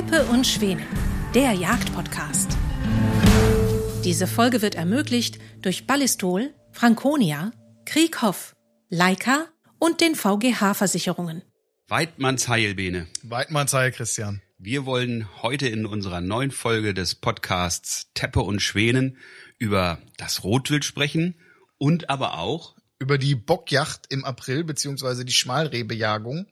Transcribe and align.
Teppe 0.00 0.24
und 0.24 0.46
Schwäne, 0.46 0.86
der 1.34 1.52
Jagdpodcast. 1.52 2.56
Diese 4.02 4.26
Folge 4.26 4.62
wird 4.62 4.74
ermöglicht 4.74 5.38
durch 5.60 5.86
Ballistol, 5.86 6.54
Franconia, 6.72 7.52
Krieghoff, 7.84 8.56
Leica 8.88 9.48
und 9.78 10.00
den 10.00 10.14
VGH-Versicherungen. 10.14 11.42
Weidmanns 11.86 12.48
Heilbene. 12.48 13.08
Weidmanns 13.22 13.74
Heil, 13.74 13.92
Christian. 13.92 14.40
Wir 14.56 14.86
wollen 14.86 15.28
heute 15.42 15.68
in 15.68 15.84
unserer 15.84 16.22
neuen 16.22 16.50
Folge 16.50 16.94
des 16.94 17.14
Podcasts 17.14 18.10
Teppe 18.14 18.40
und 18.40 18.62
Schwänen 18.62 19.18
über 19.58 19.98
das 20.16 20.44
Rotwild 20.44 20.86
sprechen 20.86 21.34
und 21.76 22.08
aber 22.08 22.38
auch 22.38 22.74
über 23.00 23.16
die 23.18 23.34
Bockjacht 23.34 24.02
im 24.10 24.24
April 24.24 24.62
beziehungsweise 24.62 25.24
die 25.24 25.32
Schmalrebejagung, 25.32 26.46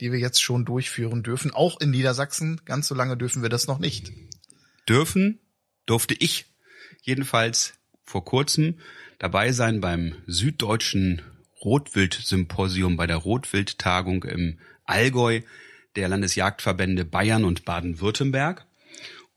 die 0.00 0.10
wir 0.10 0.18
jetzt 0.18 0.42
schon 0.42 0.64
durchführen 0.64 1.22
dürfen, 1.22 1.52
auch 1.52 1.80
in 1.80 1.90
Niedersachsen. 1.90 2.60
Ganz 2.64 2.88
so 2.88 2.94
lange 2.94 3.16
dürfen 3.16 3.42
wir 3.42 3.50
das 3.50 3.66
noch 3.66 3.78
nicht. 3.78 4.10
Dürfen 4.88 5.38
durfte 5.86 6.14
ich 6.18 6.46
jedenfalls 7.02 7.74
vor 8.02 8.24
kurzem 8.24 8.78
dabei 9.18 9.52
sein 9.52 9.80
beim 9.80 10.16
Süddeutschen 10.26 11.22
Rotwild-Symposium 11.62 12.96
bei 12.96 13.06
der 13.06 13.18
Rotwild-Tagung 13.18 14.24
im 14.24 14.58
Allgäu 14.86 15.42
der 15.96 16.08
Landesjagdverbände 16.08 17.04
Bayern 17.04 17.44
und 17.44 17.66
Baden-Württemberg. 17.66 18.66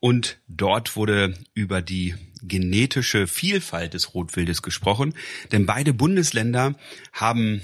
Und 0.04 0.38
dort 0.48 0.96
wurde 0.96 1.32
über 1.54 1.80
die 1.80 2.14
genetische 2.42 3.26
Vielfalt 3.26 3.94
des 3.94 4.12
Rotwildes 4.12 4.60
gesprochen, 4.60 5.14
denn 5.50 5.64
beide 5.64 5.94
Bundesländer 5.94 6.74
haben 7.14 7.62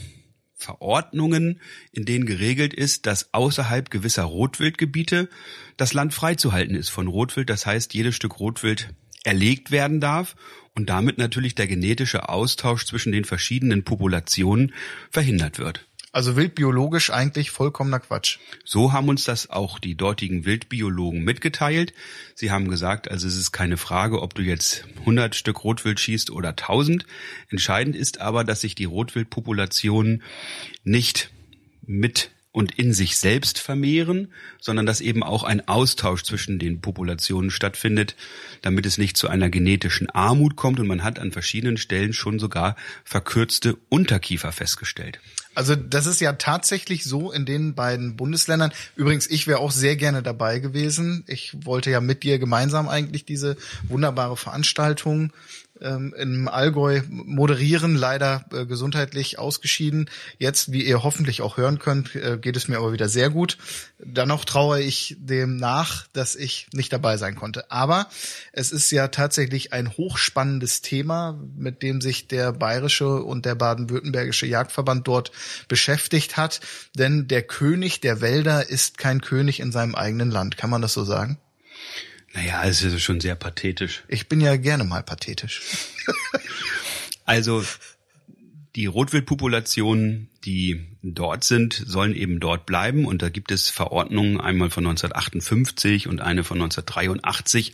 Verordnungen, 0.55 1.61
in 1.93 2.07
denen 2.07 2.25
geregelt 2.25 2.73
ist, 2.73 3.05
dass 3.05 3.35
außerhalb 3.35 3.91
gewisser 3.91 4.23
Rotwildgebiete 4.23 5.29
das 5.77 5.93
Land 5.93 6.15
freizuhalten 6.15 6.77
ist 6.77 6.89
von 6.89 7.09
Rotwild. 7.09 7.51
Das 7.51 7.67
heißt, 7.67 7.93
jedes 7.93 8.17
Stück 8.17 8.41
Rotwild 8.41 8.95
erlegt 9.23 9.71
werden 9.71 10.01
darf 10.01 10.35
und 10.75 10.89
damit 10.89 11.19
natürlich 11.19 11.55
der 11.55 11.67
genetische 11.67 12.31
Austausch 12.31 12.87
zwischen 12.87 13.13
den 13.13 13.27
verschiedenen 13.27 13.85
Populationen 13.85 14.73
verhindert 15.11 15.59
wird. 15.59 15.90
Also 16.13 16.35
wildbiologisch 16.35 17.11
eigentlich 17.11 17.53
vollkommener 17.53 18.01
Quatsch. 18.01 18.39
So 18.65 18.93
haben 18.93 19.09
uns 19.09 19.23
das 19.25 19.49
auch 19.49 19.79
die 19.79 19.95
dortigen 19.95 20.45
Wildbiologen 20.45 21.23
mitgeteilt. 21.23 21.95
Sie 22.35 22.51
haben 22.51 22.69
gesagt, 22.69 23.09
also 23.09 23.29
es 23.29 23.37
ist 23.37 23.53
keine 23.53 23.77
Frage, 23.77 24.21
ob 24.21 24.35
du 24.35 24.43
jetzt 24.43 24.87
100 25.01 25.37
Stück 25.37 25.63
Rotwild 25.63 26.01
schießt 26.01 26.31
oder 26.31 26.49
1000. 26.51 27.07
Entscheidend 27.49 27.95
ist 27.95 28.21
aber, 28.21 28.43
dass 28.43 28.63
sich 28.63 28.75
die 28.75 28.87
Rotwildpopulationen 28.87 30.25
nicht 30.83 31.31
mit 31.87 32.33
und 32.53 32.73
in 32.79 32.93
sich 32.93 33.17
selbst 33.17 33.59
vermehren, 33.59 34.33
sondern 34.61 34.87
dass 34.87 35.01
eben 35.01 35.23
auch 35.23 35.45
ein 35.45 35.69
Austausch 35.69 36.25
zwischen 36.25 36.59
den 36.59 36.81
Populationen 36.81 37.51
stattfindet, 37.51 38.17
damit 38.63 38.87
es 38.87 38.99
nicht 38.99 39.17
zu 39.17 39.29
einer 39.29 39.51
genetischen 39.51 40.11
Armut 40.11 40.57
kommt 40.57 40.81
und 40.81 40.89
man 40.89 41.05
hat 41.05 41.19
an 41.19 41.31
verschiedenen 41.31 41.77
Stellen 41.77 42.13
schon 42.13 42.39
sogar 42.39 42.77
verkürzte 43.05 43.77
Unterkiefer 43.89 44.51
festgestellt. 44.51 45.21
Also 45.55 45.75
das 45.75 46.07
ist 46.07 46.21
ja 46.21 46.33
tatsächlich 46.35 47.05
so 47.05 47.33
in 47.33 47.45
den 47.45 47.75
beiden 47.75 48.17
Bundesländern. 48.17 48.73
Übrigens, 48.95 49.29
ich 49.29 49.47
wäre 49.47 49.59
auch 49.59 49.73
sehr 49.73 49.97
gerne 49.97 50.23
dabei 50.23 50.61
gewesen. 50.61 51.25
Ich 51.27 51.55
wollte 51.65 51.91
ja 51.91 52.01
mit 52.01 52.23
dir 52.23 52.39
gemeinsam 52.39 52.89
eigentlich 52.89 53.25
diese 53.25 53.57
wunderbare 53.83 54.37
Veranstaltung 54.37 55.33
ähm, 55.81 56.15
im 56.17 56.49
Allgäu 56.49 57.03
moderieren, 57.09 57.95
leider 57.95 58.45
äh, 58.53 58.67
gesundheitlich 58.67 59.39
ausgeschieden. 59.39 60.11
Jetzt, 60.39 60.73
wie 60.73 60.85
ihr 60.85 61.03
hoffentlich 61.03 61.43
auch 61.43 61.57
hören 61.57 61.79
könnt, 61.79 62.15
äh, 62.15 62.39
geht 62.41 62.57
es 62.57 62.69
mir 62.69 62.79
aber 62.79 62.93
wieder 62.93 63.09
sehr 63.09 63.31
gut. 63.31 63.59
Dennoch 63.99 64.45
traue 64.45 64.81
ich 64.81 65.17
dem 65.19 65.57
nach, 65.57 66.07
dass 66.13 66.37
ich 66.37 66.69
nicht 66.73 66.93
dabei 66.93 67.17
sein 67.17 67.37
konnte. 67.37 67.71
Aber 67.71 68.09
es 68.53 68.73
ist 68.73 68.91
ja 68.91 69.09
tatsächlich 69.09 69.73
ein 69.73 69.97
hochspannendes 69.97 70.83
Thema, 70.83 71.39
mit 71.57 71.83
dem 71.83 72.01
sich 72.01 72.29
der 72.29 72.53
bayerische 72.53 73.23
und 73.23 73.47
der 73.47 73.55
baden-württembergische 73.55 74.47
Jagdverband 74.47 75.07
dort 75.07 75.33
beschäftigt 75.69 76.37
hat. 76.37 76.61
Denn 76.97 77.29
der 77.29 77.43
König 77.43 78.01
der 78.01 78.21
Wälder 78.21 78.69
ist 78.69 78.99
kein 78.99 79.21
König 79.21 79.61
in 79.61 79.73
seinem 79.73 79.95
eigenen 79.95 80.31
Land. 80.31 80.57
Kann 80.57 80.71
man 80.71 80.83
das 80.83 80.93
so 80.93 81.05
sagen? 81.05 81.39
Naja, 82.33 82.65
es 82.65 82.83
ist 82.83 83.01
schon 83.01 83.21
sehr 83.21 83.35
pathetisch. 83.35 84.05
Ich 84.09 84.29
bin 84.29 84.41
ja 84.41 84.57
gerne 84.57 84.85
mal 84.85 85.03
pathetisch. 85.03 85.63
also 87.25 87.65
die 88.77 88.87
Rotwildpopulationen, 88.87 90.29
die 90.45 90.87
dort 91.03 91.43
sind, 91.43 91.75
sollen 91.75 92.15
eben 92.15 92.39
dort 92.39 92.67
bleiben. 92.67 93.05
Und 93.05 93.21
da 93.23 93.29
gibt 93.29 93.51
es 93.51 93.69
Verordnungen, 93.69 94.41
einmal 94.41 94.71
von 94.71 94.87
1958 94.87 96.07
und 96.07 96.21
eine 96.21 96.45
von 96.45 96.59
1983, 96.59 97.73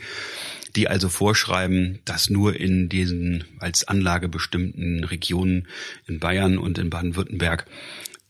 die 0.74 0.88
also 0.88 1.10
vorschreiben, 1.10 2.00
dass 2.06 2.30
nur 2.30 2.56
in 2.56 2.88
diesen 2.88 3.44
als 3.58 3.86
Anlage 3.86 4.28
bestimmten 4.28 5.04
Regionen 5.04 5.68
in 6.06 6.18
Bayern 6.18 6.56
und 6.56 6.78
in 6.78 6.88
Baden-Württemberg 6.88 7.66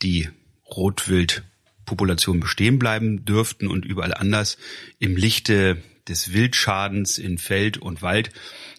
die 0.02 0.28
Rotwildpopulationen 0.68 2.40
bestehen 2.40 2.80
bleiben 2.80 3.24
dürften 3.24 3.68
und 3.68 3.84
überall 3.84 4.12
anders 4.12 4.58
im 4.98 5.16
Lichte 5.16 5.82
des 6.08 6.32
Wildschadens 6.32 7.18
in 7.18 7.38
Feld 7.38 7.78
und 7.78 8.02
Wald 8.02 8.30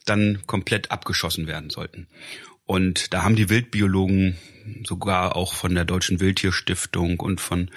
dann 0.05 0.43
komplett 0.47 0.91
abgeschossen 0.91 1.47
werden 1.47 1.69
sollten. 1.69 2.07
Und 2.65 3.13
da 3.13 3.23
haben 3.23 3.35
die 3.35 3.49
Wildbiologen 3.49 4.37
sogar 4.85 5.35
auch 5.35 5.53
von 5.53 5.73
der 5.73 5.85
Deutschen 5.85 6.19
Wildtierstiftung 6.19 7.19
und 7.19 7.39
von 7.39 7.71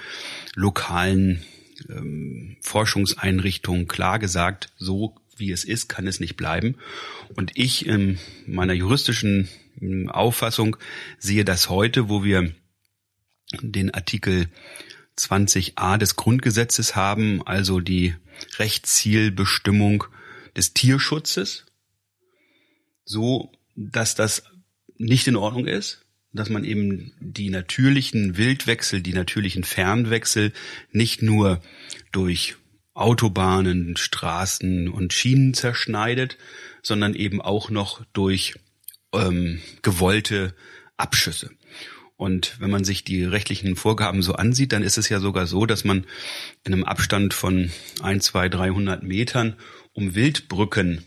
lokalen 0.55 1.41
ähm, 1.89 2.57
Forschungseinrichtungen 2.61 3.87
klar 3.87 4.19
gesagt, 4.19 4.71
so 4.77 5.15
wie 5.37 5.51
es 5.51 5.63
ist, 5.63 5.87
kann 5.87 6.07
es 6.07 6.19
nicht 6.19 6.35
bleiben. 6.35 6.75
Und 7.35 7.51
ich 7.55 7.85
in 7.85 8.19
meiner 8.45 8.73
juristischen 8.73 9.47
ähm, 9.81 10.09
Auffassung 10.09 10.77
sehe 11.17 11.45
das 11.45 11.69
heute, 11.69 12.09
wo 12.09 12.23
wir 12.23 12.51
den 13.61 13.93
Artikel 13.93 14.47
20a 15.21 15.97
des 15.97 16.15
Grundgesetzes 16.15 16.95
haben, 16.95 17.45
also 17.45 17.79
die 17.79 18.15
Rechtszielbestimmung 18.57 20.05
des 20.55 20.73
Tierschutzes, 20.73 21.65
so 23.05 23.51
dass 23.75 24.15
das 24.15 24.43
nicht 24.97 25.27
in 25.27 25.35
Ordnung 25.35 25.67
ist, 25.67 26.05
dass 26.33 26.49
man 26.49 26.63
eben 26.63 27.13
die 27.19 27.49
natürlichen 27.49 28.37
Wildwechsel, 28.37 29.01
die 29.01 29.13
natürlichen 29.13 29.63
Fernwechsel 29.63 30.53
nicht 30.91 31.21
nur 31.21 31.61
durch 32.11 32.55
Autobahnen, 32.93 33.97
Straßen 33.97 34.89
und 34.89 35.13
Schienen 35.13 35.53
zerschneidet, 35.53 36.37
sondern 36.81 37.15
eben 37.15 37.41
auch 37.41 37.69
noch 37.69 38.03
durch 38.13 38.55
ähm, 39.13 39.61
gewollte 39.81 40.53
Abschüsse. 40.97 41.51
Und 42.21 42.57
wenn 42.59 42.69
man 42.69 42.83
sich 42.83 43.03
die 43.03 43.23
rechtlichen 43.23 43.75
Vorgaben 43.75 44.21
so 44.21 44.33
ansieht, 44.33 44.73
dann 44.73 44.83
ist 44.83 44.99
es 44.99 45.09
ja 45.09 45.19
sogar 45.19 45.47
so, 45.47 45.65
dass 45.65 45.83
man 45.83 46.05
in 46.63 46.71
einem 46.71 46.83
Abstand 46.83 47.33
von 47.33 47.71
ein, 48.03 48.21
zwei, 48.21 48.47
dreihundert 48.47 49.01
Metern 49.01 49.55
um 49.93 50.13
Wildbrücken 50.13 51.03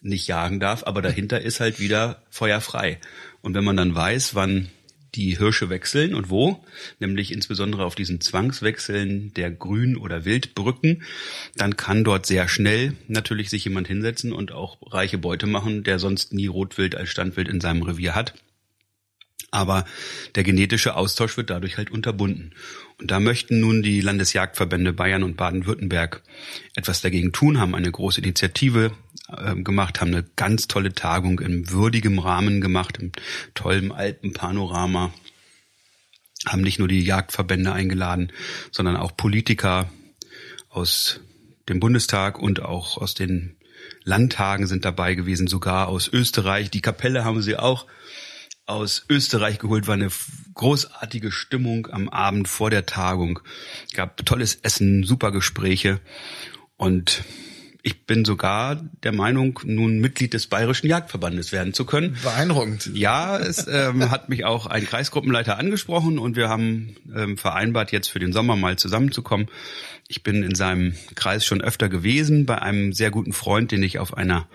nicht 0.00 0.26
jagen 0.26 0.58
darf, 0.58 0.84
aber 0.86 1.02
dahinter 1.02 1.42
ist 1.42 1.60
halt 1.60 1.80
wieder 1.80 2.22
feuerfrei. 2.30 2.98
Und 3.42 3.52
wenn 3.52 3.62
man 3.62 3.76
dann 3.76 3.94
weiß, 3.94 4.36
wann 4.36 4.70
die 5.14 5.36
Hirsche 5.36 5.68
wechseln 5.68 6.14
und 6.14 6.30
wo, 6.30 6.64
nämlich 6.98 7.30
insbesondere 7.30 7.84
auf 7.84 7.94
diesen 7.94 8.22
Zwangswechseln 8.22 9.34
der 9.34 9.50
Grün- 9.50 9.98
oder 9.98 10.24
Wildbrücken, 10.24 11.02
dann 11.56 11.76
kann 11.76 12.04
dort 12.04 12.24
sehr 12.24 12.48
schnell 12.48 12.94
natürlich 13.06 13.50
sich 13.50 13.66
jemand 13.66 13.86
hinsetzen 13.86 14.32
und 14.32 14.52
auch 14.52 14.78
reiche 14.80 15.18
Beute 15.18 15.46
machen, 15.46 15.84
der 15.84 15.98
sonst 15.98 16.32
nie 16.32 16.46
Rotwild 16.46 16.94
als 16.94 17.10
Standwild 17.10 17.48
in 17.48 17.60
seinem 17.60 17.82
Revier 17.82 18.14
hat. 18.14 18.32
Aber 19.50 19.86
der 20.34 20.44
genetische 20.44 20.94
Austausch 20.94 21.36
wird 21.36 21.50
dadurch 21.50 21.78
halt 21.78 21.90
unterbunden. 21.90 22.52
Und 22.98 23.10
da 23.10 23.18
möchten 23.18 23.60
nun 23.60 23.82
die 23.82 24.00
Landesjagdverbände 24.00 24.92
Bayern 24.92 25.22
und 25.22 25.36
Baden-Württemberg 25.36 26.22
etwas 26.74 27.00
dagegen 27.00 27.32
tun, 27.32 27.58
haben 27.58 27.74
eine 27.74 27.90
große 27.90 28.20
Initiative 28.20 28.92
äh, 29.34 29.54
gemacht, 29.56 30.00
haben 30.00 30.12
eine 30.12 30.26
ganz 30.36 30.68
tolle 30.68 30.92
Tagung 30.92 31.40
in 31.40 31.70
würdigem 31.70 32.18
Rahmen 32.18 32.60
gemacht, 32.60 32.98
im 32.98 33.12
tollen 33.54 33.90
Alpenpanorama, 33.90 35.14
haben 36.46 36.62
nicht 36.62 36.78
nur 36.78 36.88
die 36.88 37.02
Jagdverbände 37.02 37.72
eingeladen, 37.72 38.32
sondern 38.70 38.96
auch 38.96 39.16
Politiker 39.16 39.90
aus 40.68 41.20
dem 41.68 41.80
Bundestag 41.80 42.38
und 42.38 42.62
auch 42.62 42.98
aus 42.98 43.14
den 43.14 43.56
Landtagen 44.04 44.66
sind 44.66 44.84
dabei 44.84 45.14
gewesen, 45.14 45.46
sogar 45.46 45.88
aus 45.88 46.08
Österreich. 46.08 46.70
Die 46.70 46.80
Kapelle 46.80 47.24
haben 47.24 47.42
sie 47.42 47.56
auch 47.56 47.86
aus 48.68 49.04
Österreich 49.08 49.58
geholt, 49.58 49.86
war 49.86 49.94
eine 49.94 50.10
großartige 50.54 51.32
Stimmung 51.32 51.88
am 51.90 52.08
Abend 52.08 52.48
vor 52.48 52.70
der 52.70 52.86
Tagung. 52.86 53.40
Gab 53.94 54.24
tolles 54.24 54.56
Essen, 54.56 55.04
super 55.04 55.32
Gespräche 55.32 56.00
und 56.76 57.24
ich 57.82 58.04
bin 58.04 58.24
sogar 58.24 58.76
der 59.02 59.12
Meinung, 59.12 59.60
nun 59.64 60.00
Mitglied 60.00 60.34
des 60.34 60.48
Bayerischen 60.48 60.88
Jagdverbandes 60.88 61.52
werden 61.52 61.72
zu 61.72 61.86
können. 61.86 62.18
Beeindruckend. 62.22 62.90
Ja, 62.92 63.38
es 63.38 63.66
ähm, 63.68 64.10
hat 64.10 64.28
mich 64.28 64.44
auch 64.44 64.66
ein 64.66 64.84
Kreisgruppenleiter 64.84 65.56
angesprochen 65.56 66.18
und 66.18 66.36
wir 66.36 66.48
haben 66.48 66.96
ähm, 67.14 67.38
vereinbart, 67.38 67.92
jetzt 67.92 68.08
für 68.08 68.18
den 68.18 68.32
Sommer 68.32 68.56
mal 68.56 68.76
zusammenzukommen. 68.76 69.46
Ich 70.08 70.22
bin 70.22 70.42
in 70.42 70.54
seinem 70.54 70.94
Kreis 71.14 71.44
schon 71.46 71.62
öfter 71.62 71.88
gewesen, 71.88 72.44
bei 72.46 72.60
einem 72.60 72.92
sehr 72.92 73.10
guten 73.10 73.32
Freund, 73.32 73.70
den 73.70 73.82
ich 73.82 73.98
auf 73.98 74.14
einer 74.14 74.48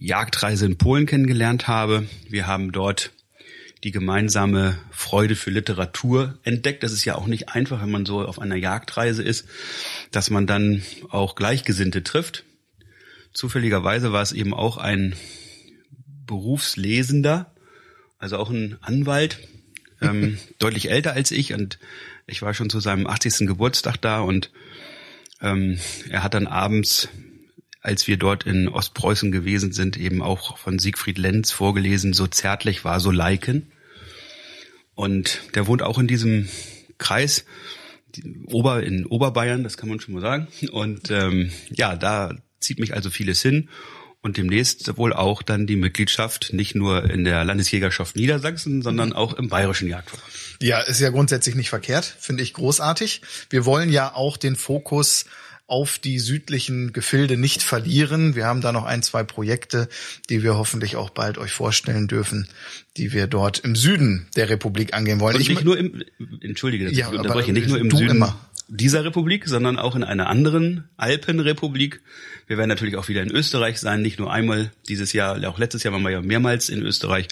Jagdreise 0.00 0.64
in 0.64 0.78
Polen 0.78 1.04
kennengelernt 1.04 1.68
habe. 1.68 2.06
Wir 2.28 2.46
haben 2.46 2.72
dort 2.72 3.12
die 3.84 3.92
gemeinsame 3.92 4.78
Freude 4.90 5.36
für 5.36 5.50
Literatur 5.50 6.38
entdeckt. 6.42 6.82
Das 6.82 6.92
ist 6.92 7.04
ja 7.04 7.14
auch 7.14 7.26
nicht 7.26 7.50
einfach, 7.50 7.82
wenn 7.82 7.90
man 7.90 8.06
so 8.06 8.22
auf 8.22 8.38
einer 8.38 8.56
Jagdreise 8.56 9.22
ist, 9.22 9.46
dass 10.10 10.30
man 10.30 10.46
dann 10.46 10.82
auch 11.10 11.34
Gleichgesinnte 11.34 12.02
trifft. 12.02 12.44
Zufälligerweise 13.34 14.12
war 14.12 14.22
es 14.22 14.32
eben 14.32 14.54
auch 14.54 14.78
ein 14.78 15.14
Berufslesender, 16.26 17.54
also 18.18 18.38
auch 18.38 18.50
ein 18.50 18.78
Anwalt, 18.80 19.38
ähm, 20.00 20.38
deutlich 20.58 20.90
älter 20.90 21.12
als 21.12 21.30
ich 21.30 21.52
und 21.52 21.78
ich 22.26 22.40
war 22.40 22.54
schon 22.54 22.70
zu 22.70 22.80
seinem 22.80 23.06
80. 23.06 23.46
Geburtstag 23.46 23.98
da 23.98 24.20
und 24.20 24.50
ähm, 25.42 25.78
er 26.08 26.22
hat 26.22 26.32
dann 26.32 26.46
abends 26.46 27.08
als 27.80 28.06
wir 28.06 28.16
dort 28.16 28.44
in 28.44 28.68
Ostpreußen 28.68 29.32
gewesen 29.32 29.72
sind, 29.72 29.96
eben 29.96 30.22
auch 30.22 30.58
von 30.58 30.78
Siegfried 30.78 31.18
Lenz 31.18 31.50
vorgelesen, 31.50 32.12
so 32.12 32.26
zärtlich 32.26 32.84
war 32.84 33.00
so 33.00 33.10
Leiken. 33.10 33.72
Und 34.94 35.40
der 35.54 35.66
wohnt 35.66 35.82
auch 35.82 35.98
in 35.98 36.06
diesem 36.06 36.48
Kreis, 36.98 37.46
Ober, 38.46 38.82
in 38.82 39.06
Oberbayern, 39.06 39.62
das 39.62 39.76
kann 39.76 39.88
man 39.88 40.00
schon 40.00 40.14
mal 40.14 40.20
sagen. 40.20 40.48
Und 40.72 41.10
ähm, 41.10 41.50
ja, 41.70 41.96
da 41.96 42.34
zieht 42.58 42.78
mich 42.78 42.92
also 42.94 43.08
vieles 43.08 43.40
hin. 43.40 43.68
Und 44.22 44.36
demnächst 44.36 44.98
wohl 44.98 45.14
auch 45.14 45.40
dann 45.40 45.66
die 45.66 45.76
Mitgliedschaft 45.76 46.52
nicht 46.52 46.74
nur 46.74 47.08
in 47.08 47.24
der 47.24 47.42
Landesjägerschaft 47.42 48.16
Niedersachsen, 48.16 48.82
sondern 48.82 49.14
auch 49.14 49.32
im 49.32 49.48
Bayerischen 49.48 49.88
Jagdverband. 49.88 50.30
Ja, 50.60 50.80
ist 50.80 51.00
ja 51.00 51.08
grundsätzlich 51.08 51.54
nicht 51.54 51.70
verkehrt, 51.70 52.04
finde 52.04 52.42
ich 52.42 52.52
großartig. 52.52 53.22
Wir 53.48 53.64
wollen 53.64 53.90
ja 53.90 54.14
auch 54.14 54.36
den 54.36 54.56
Fokus 54.56 55.24
auf 55.70 56.00
die 56.00 56.18
südlichen 56.18 56.92
Gefilde 56.92 57.36
nicht 57.36 57.62
verlieren. 57.62 58.34
Wir 58.34 58.46
haben 58.46 58.60
da 58.60 58.72
noch 58.72 58.84
ein, 58.84 59.02
zwei 59.02 59.22
Projekte, 59.22 59.88
die 60.28 60.42
wir 60.42 60.56
hoffentlich 60.56 60.96
auch 60.96 61.10
bald 61.10 61.38
euch 61.38 61.52
vorstellen 61.52 62.08
dürfen, 62.08 62.48
die 62.96 63.12
wir 63.12 63.28
dort 63.28 63.60
im 63.60 63.76
Süden 63.76 64.26
der 64.34 64.48
Republik 64.48 64.94
angehen 64.94 65.20
wollen. 65.20 65.36
Und 65.36 65.48
nicht 65.48 65.64
nur 65.64 65.78
im, 65.78 66.02
entschuldige, 66.40 66.90
ja, 66.90 67.08
ich 67.08 67.16
unterbreche, 67.16 67.52
nicht 67.52 67.68
nur 67.68 67.78
im 67.78 67.90
Süden 67.90 68.16
immer. 68.16 68.50
dieser 68.66 69.04
Republik, 69.04 69.46
sondern 69.46 69.78
auch 69.78 69.94
in 69.94 70.02
einer 70.02 70.28
anderen 70.28 70.88
Alpenrepublik. 70.96 72.00
Wir 72.48 72.58
werden 72.58 72.68
natürlich 72.68 72.96
auch 72.96 73.08
wieder 73.08 73.22
in 73.22 73.30
Österreich 73.30 73.78
sein, 73.78 74.02
nicht 74.02 74.18
nur 74.18 74.32
einmal 74.32 74.72
dieses 74.88 75.12
Jahr, 75.12 75.48
auch 75.48 75.60
letztes 75.60 75.84
Jahr 75.84 75.92
waren 75.92 76.02
wir 76.02 76.10
ja 76.10 76.20
mehrmals 76.20 76.68
in 76.68 76.82
Österreich. 76.82 77.28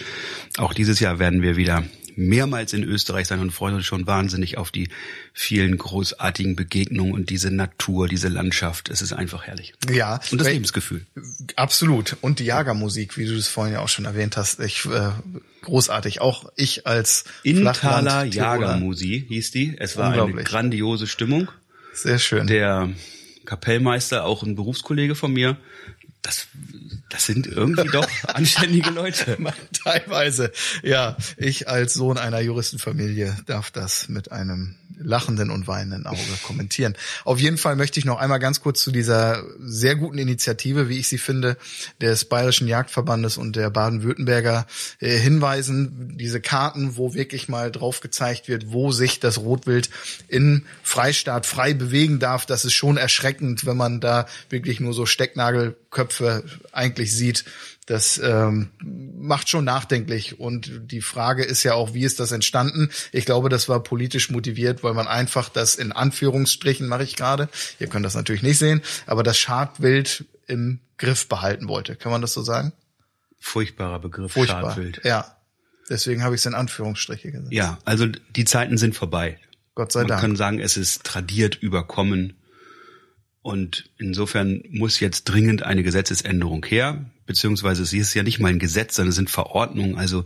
Auch 0.58 0.74
dieses 0.74 1.00
Jahr 1.00 1.18
werden 1.18 1.42
wir 1.42 1.56
wieder 1.56 1.82
mehrmals 2.18 2.72
in 2.72 2.82
Österreich 2.82 3.28
sein 3.28 3.38
und 3.38 3.52
freuen 3.52 3.76
uns 3.76 3.86
schon 3.86 4.06
wahnsinnig 4.06 4.58
auf 4.58 4.72
die 4.72 4.88
vielen 5.32 5.78
großartigen 5.78 6.56
Begegnungen 6.56 7.12
und 7.12 7.30
diese 7.30 7.52
Natur, 7.52 8.08
diese 8.08 8.28
Landschaft. 8.28 8.88
Es 8.88 9.02
ist 9.02 9.12
einfach 9.12 9.44
herrlich. 9.44 9.74
Ja. 9.88 10.20
Und 10.32 10.40
das 10.40 10.48
Lebensgefühl. 10.48 11.06
Absolut. 11.54 12.16
Und 12.20 12.40
die 12.40 12.44
Jagermusik, 12.44 13.16
wie 13.16 13.26
du 13.26 13.36
es 13.36 13.46
vorhin 13.46 13.74
ja 13.74 13.80
auch 13.80 13.88
schon 13.88 14.04
erwähnt 14.04 14.36
hast. 14.36 14.58
Ich, 14.58 14.84
äh, 14.86 15.10
großartig. 15.62 16.20
Auch 16.20 16.50
ich 16.56 16.86
als 16.88 17.24
Intala 17.44 18.24
Jagermusik 18.24 19.28
hieß 19.28 19.52
die. 19.52 19.76
Es 19.78 19.96
war 19.96 20.12
eine 20.12 20.42
grandiose 20.42 21.06
Stimmung. 21.06 21.48
Sehr 21.94 22.18
schön. 22.18 22.48
Der 22.48 22.90
Kapellmeister, 23.44 24.24
auch 24.24 24.42
ein 24.42 24.56
Berufskollege 24.56 25.14
von 25.14 25.32
mir, 25.32 25.56
das, 26.22 26.48
das 27.08 27.26
sind 27.26 27.46
irgendwie 27.46 27.88
doch 27.88 28.08
anständige 28.26 28.90
Leute. 28.90 29.38
Teilweise, 29.84 30.52
ja. 30.82 31.16
Ich 31.36 31.68
als 31.68 31.94
Sohn 31.94 32.18
einer 32.18 32.40
Juristenfamilie 32.40 33.36
darf 33.46 33.70
das 33.70 34.08
mit 34.08 34.32
einem 34.32 34.74
lachenden 35.00 35.50
und 35.50 35.66
weinenden 35.66 36.06
Auge 36.06 36.18
kommentieren. 36.42 36.94
Auf 37.24 37.38
jeden 37.38 37.58
Fall 37.58 37.76
möchte 37.76 37.98
ich 37.98 38.04
noch 38.04 38.18
einmal 38.18 38.38
ganz 38.38 38.60
kurz 38.60 38.82
zu 38.82 38.90
dieser 38.90 39.44
sehr 39.60 39.96
guten 39.96 40.18
Initiative, 40.18 40.88
wie 40.88 40.98
ich 40.98 41.08
sie 41.08 41.18
finde, 41.18 41.56
des 42.00 42.24
Bayerischen 42.24 42.68
Jagdverbandes 42.68 43.36
und 43.36 43.56
der 43.56 43.70
Baden-Württemberger 43.70 44.66
äh, 45.00 45.16
hinweisen. 45.16 46.16
Diese 46.16 46.40
Karten, 46.40 46.96
wo 46.96 47.14
wirklich 47.14 47.48
mal 47.48 47.70
drauf 47.70 48.00
gezeigt 48.00 48.48
wird, 48.48 48.72
wo 48.72 48.92
sich 48.92 49.20
das 49.20 49.38
Rotwild 49.38 49.90
in 50.28 50.64
Freistaat 50.82 51.46
frei 51.46 51.74
bewegen 51.74 52.18
darf. 52.18 52.46
Das 52.46 52.64
ist 52.64 52.74
schon 52.74 52.96
erschreckend, 52.96 53.66
wenn 53.66 53.76
man 53.76 54.00
da 54.00 54.26
wirklich 54.50 54.80
nur 54.80 54.94
so 54.94 55.06
Stecknagelköpfe 55.06 56.44
eigentlich 56.72 57.14
sieht 57.14 57.44
das 57.88 58.20
ähm, 58.22 58.68
macht 58.80 59.48
schon 59.48 59.64
nachdenklich. 59.64 60.38
Und 60.38 60.92
die 60.92 61.00
Frage 61.00 61.42
ist 61.42 61.62
ja 61.62 61.72
auch, 61.72 61.94
wie 61.94 62.04
ist 62.04 62.20
das 62.20 62.32
entstanden? 62.32 62.90
Ich 63.12 63.24
glaube, 63.24 63.48
das 63.48 63.66
war 63.70 63.82
politisch 63.82 64.28
motiviert, 64.28 64.82
weil 64.82 64.92
man 64.92 65.08
einfach 65.08 65.48
das 65.48 65.74
in 65.74 65.92
Anführungsstrichen 65.92 66.86
mache 66.86 67.04
ich 67.04 67.16
gerade. 67.16 67.48
Ihr 67.80 67.86
könnt 67.86 68.04
das 68.04 68.14
natürlich 68.14 68.42
nicht 68.42 68.58
sehen, 68.58 68.82
aber 69.06 69.22
das 69.22 69.38
Schadwild 69.38 70.26
im 70.46 70.80
Griff 70.98 71.28
behalten 71.28 71.66
wollte. 71.66 71.96
Kann 71.96 72.12
man 72.12 72.20
das 72.20 72.34
so 72.34 72.42
sagen? 72.42 72.74
Furchtbarer 73.40 74.00
Begriff, 74.00 74.32
Furchtbar. 74.32 74.74
Schadwild. 74.74 75.00
Ja. 75.04 75.36
Deswegen 75.88 76.22
habe 76.22 76.34
ich 76.34 76.42
es 76.42 76.46
in 76.46 76.54
Anführungsstriche 76.54 77.32
gesagt. 77.32 77.54
Ja, 77.54 77.78
also 77.86 78.06
die 78.06 78.44
Zeiten 78.44 78.76
sind 78.76 78.94
vorbei. 78.96 79.38
Gott 79.74 79.92
sei 79.92 80.00
Man 80.00 80.08
Dank. 80.08 80.20
kann 80.20 80.36
sagen, 80.36 80.60
es 80.60 80.76
ist 80.76 81.04
tradiert 81.04 81.56
überkommen. 81.56 82.34
Und 83.40 83.88
insofern 83.96 84.62
muss 84.68 85.00
jetzt 85.00 85.24
dringend 85.24 85.62
eine 85.62 85.82
Gesetzesänderung 85.82 86.66
her, 86.66 87.06
beziehungsweise 87.28 87.84
sie 87.84 87.98
ist 87.98 88.14
ja 88.14 88.24
nicht 88.24 88.40
mal 88.40 88.48
ein 88.48 88.58
Gesetz, 88.58 88.96
sondern 88.96 89.10
es 89.10 89.16
sind 89.16 89.30
Verordnungen. 89.30 89.96
Also 89.96 90.24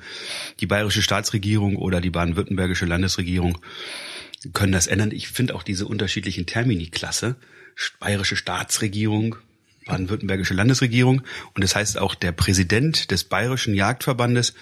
die 0.60 0.66
bayerische 0.66 1.02
Staatsregierung 1.02 1.76
oder 1.76 2.00
die 2.00 2.10
baden-württembergische 2.10 2.87
Landesregierung 2.87 3.58
können 4.54 4.72
das 4.72 4.87
ändern. 4.87 5.10
Ich 5.10 5.28
finde 5.28 5.54
auch 5.54 5.64
diese 5.64 5.87
unterschiedlichen 5.87 6.46
Termini 6.46 6.87
klasse. 6.87 7.34
Bayerische 7.99 8.37
Staatsregierung, 8.37 9.37
baden-württembergische 9.87 10.54
Landesregierung. 10.54 11.22
Und 11.54 11.64
das 11.64 11.75
heißt 11.75 11.99
auch 11.99 12.14
der 12.14 12.32
Präsident 12.32 13.10
des 13.10 13.25
Bayerischen 13.25 13.75
Jagdverbandes 13.75 14.54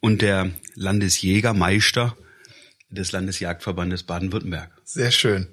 und 0.00 0.20
der 0.20 0.50
Landesjägermeister 0.74 2.16
des 2.90 3.12
Landesjagdverbandes 3.12 4.02
Baden-Württemberg. 4.02 4.70
Sehr 4.84 5.12
schön. 5.12 5.46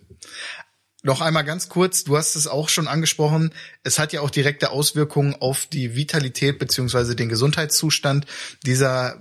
Noch 1.03 1.21
einmal 1.21 1.43
ganz 1.43 1.67
kurz, 1.67 2.03
du 2.03 2.15
hast 2.15 2.35
es 2.35 2.45
auch 2.45 2.69
schon 2.69 2.87
angesprochen, 2.87 3.53
es 3.83 3.97
hat 3.97 4.13
ja 4.13 4.21
auch 4.21 4.29
direkte 4.29 4.69
Auswirkungen 4.69 5.35
auf 5.35 5.65
die 5.65 5.95
Vitalität 5.95 6.59
beziehungsweise 6.59 7.15
den 7.15 7.27
Gesundheitszustand 7.27 8.27
dieser 8.65 9.19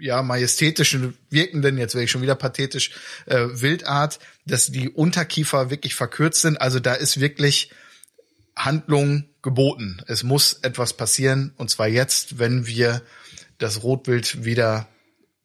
ja 0.00 0.22
majestätischen 0.22 1.16
wirkenden, 1.30 1.78
jetzt 1.78 1.94
werde 1.94 2.04
ich 2.04 2.10
schon 2.10 2.22
wieder 2.22 2.34
pathetisch, 2.34 2.90
äh, 3.26 3.46
Wildart, 3.52 4.18
dass 4.46 4.66
die 4.66 4.90
Unterkiefer 4.90 5.70
wirklich 5.70 5.94
verkürzt 5.94 6.42
sind. 6.42 6.60
Also 6.60 6.80
da 6.80 6.94
ist 6.94 7.20
wirklich 7.20 7.70
Handlung 8.56 9.24
geboten. 9.42 10.02
Es 10.06 10.22
muss 10.22 10.54
etwas 10.62 10.94
passieren 10.94 11.52
und 11.56 11.70
zwar 11.70 11.88
jetzt, 11.88 12.38
wenn 12.38 12.66
wir 12.66 13.02
das 13.58 13.82
Rotwild 13.82 14.44
wieder 14.44 14.88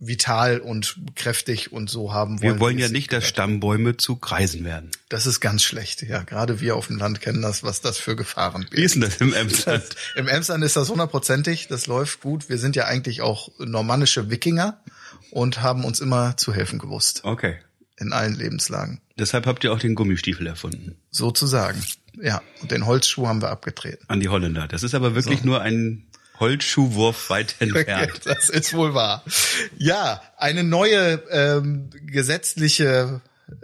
vital 0.03 0.60
und 0.60 0.98
kräftig 1.15 1.72
und 1.72 1.89
so 1.89 2.12
haben 2.12 2.41
wollen. 2.41 2.55
Wir 2.55 2.60
wollen 2.60 2.79
ja 2.79 2.89
nicht, 2.89 3.13
dass 3.13 3.27
Stammbäume 3.27 3.98
zu 3.98 4.15
Kreisen 4.15 4.65
werden. 4.65 4.89
Das 5.10 5.27
ist 5.27 5.39
ganz 5.39 5.63
schlecht, 5.63 6.01
ja. 6.01 6.24
Gerade 6.24 6.60
wir 6.60 6.75
auf 6.75 6.88
dem 6.88 6.98
Land 6.98 7.22
kennen 7.22 7.43
das, 7.43 7.63
was 7.63 7.81
das 7.81 8.00
für 8.00 8.15
Gefahren 8.15 8.65
Wie 8.72 8.81
ist 8.81 8.96
denn 8.96 9.01
das 9.01 9.17
im 9.17 9.31
Emsland? 9.34 9.86
Im 10.15 10.27
Emsland 10.27 10.63
ist 10.63 10.75
das 10.75 10.89
hundertprozentig, 10.89 11.67
das 11.67 11.86
läuft 11.86 12.22
gut. 12.22 12.50
Wir 12.50 12.58
sind 12.58 12.75
ja 12.75 12.86
eigentlich 12.86 13.22
auch 13.22 13.50
normannische 13.60 14.31
Wikinger 14.31 14.81
und 15.29 15.62
haben 15.62 15.86
uns 15.86 16.00
immer 16.00 16.36
zu 16.36 16.51
helfen 16.51 16.79
gewusst. 16.79 17.22
Okay. 17.24 17.60
In 17.98 18.12
allen 18.12 18.36
Lebenslagen. 18.36 19.01
Deshalb 19.20 19.46
habt 19.46 19.63
ihr 19.63 19.72
auch 19.72 19.79
den 19.79 19.93
Gummistiefel 19.93 20.48
erfunden. 20.48 20.96
Sozusagen. 21.12 21.84
Ja. 22.20 22.41
Und 22.62 22.72
den 22.72 22.88
Holzschuh 22.88 23.27
haben 23.27 23.43
wir 23.43 23.50
abgetreten. 23.50 24.03
An 24.08 24.20
die 24.20 24.29
Holländer. 24.29 24.67
Das 24.67 24.81
ist 24.81 24.96
aber 24.96 25.13
wirklich 25.13 25.41
so. 25.41 25.46
nur 25.46 25.62
ein 25.62 26.08
Holzschuhwurf 26.41 27.29
weit 27.29 27.55
entfernt. 27.60 28.21
das 28.25 28.50
ist 28.50 28.74
wohl 28.74 28.93
wahr. 28.93 29.24
Ja, 29.77 30.21
eine 30.36 30.63
neue 30.63 31.24
ähm, 31.31 31.89
gesetzliche 32.05 33.21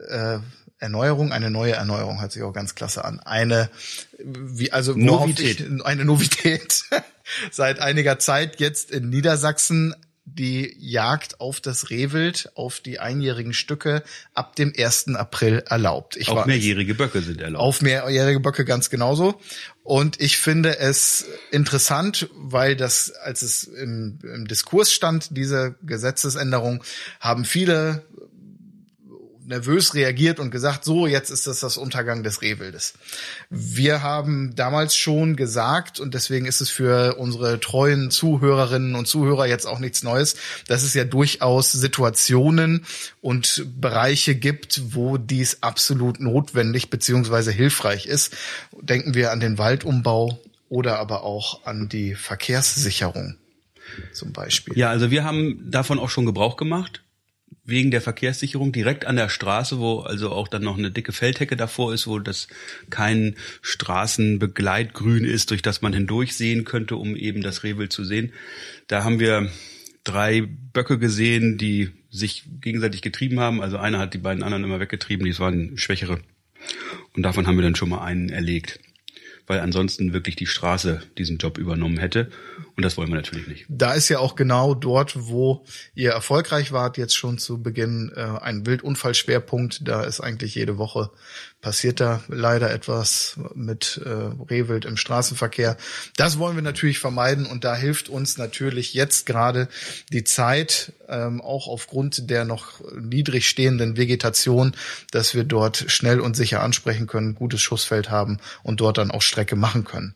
äh, 0.10 0.40
Erneuerung, 0.80 1.32
eine 1.32 1.50
neue 1.50 1.74
Erneuerung 1.74 2.22
hört 2.22 2.32
sich 2.32 2.44
auch 2.44 2.54
ganz 2.54 2.76
klasse 2.76 3.04
an. 3.04 3.20
Eine 3.20 3.70
wie 4.20 4.72
also 4.72 4.94
Novität. 4.94 5.60
Ich, 5.60 5.86
eine 5.86 6.06
Novität 6.06 6.84
seit 7.52 7.80
einiger 7.80 8.20
Zeit 8.20 8.60
jetzt 8.60 8.92
in 8.92 9.10
Niedersachsen 9.10 9.96
die 10.30 10.76
Jagd 10.78 11.40
auf 11.40 11.62
das 11.62 11.90
Rehwild, 11.90 12.52
auf 12.56 12.82
die 12.82 13.00
einjährigen 13.00 13.54
Stücke 13.54 14.04
ab 14.34 14.58
dem 14.58 14.74
1. 14.78 15.16
April 15.16 15.64
erlaubt. 15.68 16.18
Ich 16.18 16.30
auch 16.30 16.46
mehrjährige 16.46 16.96
Böcke 16.96 17.22
sind 17.22 17.40
erlaubt. 17.40 17.64
Auf 17.64 17.82
mehrjährige 17.82 18.42
Böcke 18.42 18.66
ganz 18.66 18.90
genauso. 18.90 19.40
Und 19.88 20.20
ich 20.20 20.38
finde 20.38 20.80
es 20.80 21.24
interessant, 21.50 22.30
weil 22.34 22.76
das, 22.76 23.10
als 23.10 23.42
es 23.42 23.64
im, 23.64 24.20
im 24.22 24.46
Diskurs 24.46 24.92
stand, 24.92 25.30
diese 25.38 25.76
Gesetzesänderung, 25.82 26.84
haben 27.22 27.46
viele 27.46 28.04
nervös 29.48 29.94
reagiert 29.94 30.40
und 30.40 30.52
gesagt, 30.52 30.84
so, 30.84 31.08
jetzt 31.08 31.30
ist 31.30 31.48
das 31.48 31.62
das 31.62 31.78
Untergang 31.78 32.22
des 32.22 32.42
Rehwildes. 32.42 32.94
Wir 33.50 34.04
haben 34.04 34.56
damals 34.56 34.96
schon 34.96 35.38
gesagt, 35.38 36.00
und 36.00 36.14
deswegen 36.14 36.46
ist 36.46 36.60
es 36.60 36.70
für 36.70 37.16
unsere 37.16 37.60
treuen 37.60 38.12
Zuhörerinnen 38.12 38.96
und 38.96 39.08
Zuhörer 39.08 39.48
jetzt 39.48 39.66
auch 39.66 39.80
nichts 39.80 40.04
Neues, 40.04 40.36
dass 40.68 40.84
es 40.84 40.94
ja 40.94 41.06
durchaus 41.06 41.72
Situationen 41.72 42.86
und 43.22 43.66
Bereiche 43.80 44.36
gibt, 44.36 44.82
wo 44.94 45.18
dies 45.18 45.64
absolut 45.64 46.20
notwendig 46.20 46.90
beziehungsweise 46.90 47.52
hilfreich 47.52 48.06
ist. 48.06 48.36
Denken 48.82 49.14
wir 49.14 49.32
an 49.32 49.40
den 49.40 49.58
Waldumbau 49.58 50.40
oder 50.68 51.00
aber 51.00 51.24
auch 51.24 51.66
an 51.66 51.88
die 51.88 52.16
Verkehrssicherung 52.16 53.38
zum 54.12 54.34
Beispiel. 54.34 54.78
Ja, 54.78 54.90
also 54.90 55.10
wir 55.10 55.24
haben 55.24 55.72
davon 55.72 56.00
auch 56.00 56.10
schon 56.10 56.26
Gebrauch 56.26 56.58
gemacht 56.58 57.02
wegen 57.64 57.92
der 57.92 58.02
Verkehrssicherung 58.02 58.72
direkt 58.72 59.06
an 59.06 59.18
der 59.18 59.30
Straße, 59.30 59.80
wo 59.80 60.00
also 60.00 60.32
auch 60.32 60.48
dann 60.48 60.64
noch 60.64 60.78
eine 60.78 60.90
dicke 60.90 61.12
Feldhecke 61.12 61.58
davor 61.58 61.94
ist, 61.94 62.08
wo 62.08 62.18
das 62.20 62.48
kein 62.90 63.36
Straßenbegleitgrün 63.62 65.26
ist, 65.26 65.52
durch 65.52 65.62
das 65.62 65.82
man 65.82 65.94
hindurch 65.94 66.36
sehen 66.36 66.64
könnte, 66.64 66.96
um 66.96 67.16
eben 67.16 67.42
das 67.42 67.64
Rehwild 67.64 67.92
zu 67.92 68.06
sehen. 68.06 68.32
Da 68.88 69.04
haben 69.04 69.20
wir 69.20 69.52
drei 70.06 70.48
Böcke 70.72 70.98
gesehen, 70.98 71.58
die 71.58 71.90
sich 72.10 72.44
gegenseitig 72.62 73.02
getrieben 73.02 73.40
haben. 73.40 73.62
Also 73.62 73.78
einer 73.78 74.00
hat 74.00 74.14
die 74.14 74.20
beiden 74.20 74.44
anderen 74.44 74.64
immer 74.64 74.80
weggetrieben, 74.80 75.26
die 75.26 75.38
waren 75.38 75.78
schwächere. 75.78 76.20
Und 77.16 77.24
davon 77.24 77.48
haben 77.48 77.58
wir 77.58 77.64
dann 77.64 77.76
schon 77.76 77.90
mal 77.90 78.04
einen 78.04 78.30
erlegt 78.30 78.80
weil 79.48 79.62
ansonsten 79.62 80.14
wirklich 80.14 80.36
die 80.36 80.46
Straße 80.46 81.02
diesen 81.18 81.38
Job 81.38 81.58
übernommen 81.58 81.98
hätte. 81.98 82.30
Und 82.78 82.84
das 82.84 82.96
wollen 82.96 83.10
wir 83.10 83.16
natürlich 83.16 83.48
nicht. 83.48 83.66
Da 83.70 83.94
ist 83.94 84.08
ja 84.08 84.20
auch 84.20 84.36
genau 84.36 84.76
dort, 84.76 85.28
wo 85.28 85.66
ihr 85.96 86.12
erfolgreich 86.12 86.72
wart, 86.72 87.00
jetzt 87.00 87.18
schon 87.18 87.40
zu 87.40 87.60
Beginn 87.62 88.12
äh, 88.16 88.22
ein 88.22 88.68
Wildunfallschwerpunkt. 88.68 89.88
Da 89.88 90.04
ist 90.04 90.20
eigentlich 90.20 90.54
jede 90.54 90.78
Woche 90.78 91.10
passiert 91.62 92.00
da 92.00 92.22
leider 92.28 92.72
etwas 92.72 93.38
mit 93.56 94.00
äh, 94.06 94.10
Rehwild 94.10 94.86
im 94.86 94.96
Straßenverkehr. 94.96 95.76
Das 96.16 96.38
wollen 96.38 96.56
wir 96.56 96.62
natürlich 96.62 97.00
vermeiden 97.00 97.46
und 97.48 97.64
da 97.64 97.76
hilft 97.76 98.10
uns 98.10 98.38
natürlich 98.38 98.94
jetzt 98.94 99.26
gerade 99.26 99.68
die 100.12 100.24
Zeit, 100.24 100.94
ähm, 101.10 101.42
auch 101.42 101.68
aufgrund 101.68 102.30
der 102.30 102.46
noch 102.46 102.82
niedrig 103.00 103.50
stehenden 103.50 103.98
Vegetation, 103.98 104.76
dass 105.12 105.34
wir 105.34 105.46
dort 105.46 105.86
schnell 105.88 106.20
und 106.20 106.36
sicher 106.36 106.62
ansprechen 106.62 107.08
können, 107.08 107.34
gutes 107.34 107.62
Schussfeld 107.62 108.12
haben 108.12 108.38
und 108.62 108.80
dort 108.80 109.00
dann 109.00 109.12
auch 109.12 109.24
Strecke 109.24 109.56
machen 109.56 109.84
können. 109.84 110.14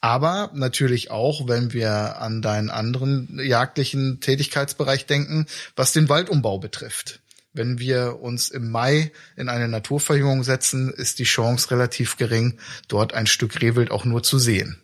Aber 0.00 0.50
natürlich 0.54 1.10
auch, 1.10 1.46
wenn 1.46 1.72
wir 1.72 2.20
an 2.20 2.40
deinen 2.40 2.70
anderen 2.70 3.38
jagdlichen 3.42 4.20
Tätigkeitsbereich 4.20 5.06
denken, 5.06 5.46
was 5.76 5.92
den 5.92 6.08
Waldumbau 6.08 6.58
betrifft. 6.58 7.20
Wenn 7.52 7.78
wir 7.78 8.20
uns 8.20 8.48
im 8.48 8.70
Mai 8.70 9.12
in 9.36 9.48
eine 9.48 9.68
Naturverjüngung 9.68 10.44
setzen, 10.44 10.90
ist 10.90 11.18
die 11.18 11.24
Chance 11.24 11.70
relativ 11.72 12.16
gering, 12.16 12.58
dort 12.88 13.12
ein 13.12 13.26
Stück 13.26 13.60
Rehwild 13.60 13.90
auch 13.90 14.04
nur 14.04 14.22
zu 14.22 14.38
sehen. 14.38 14.80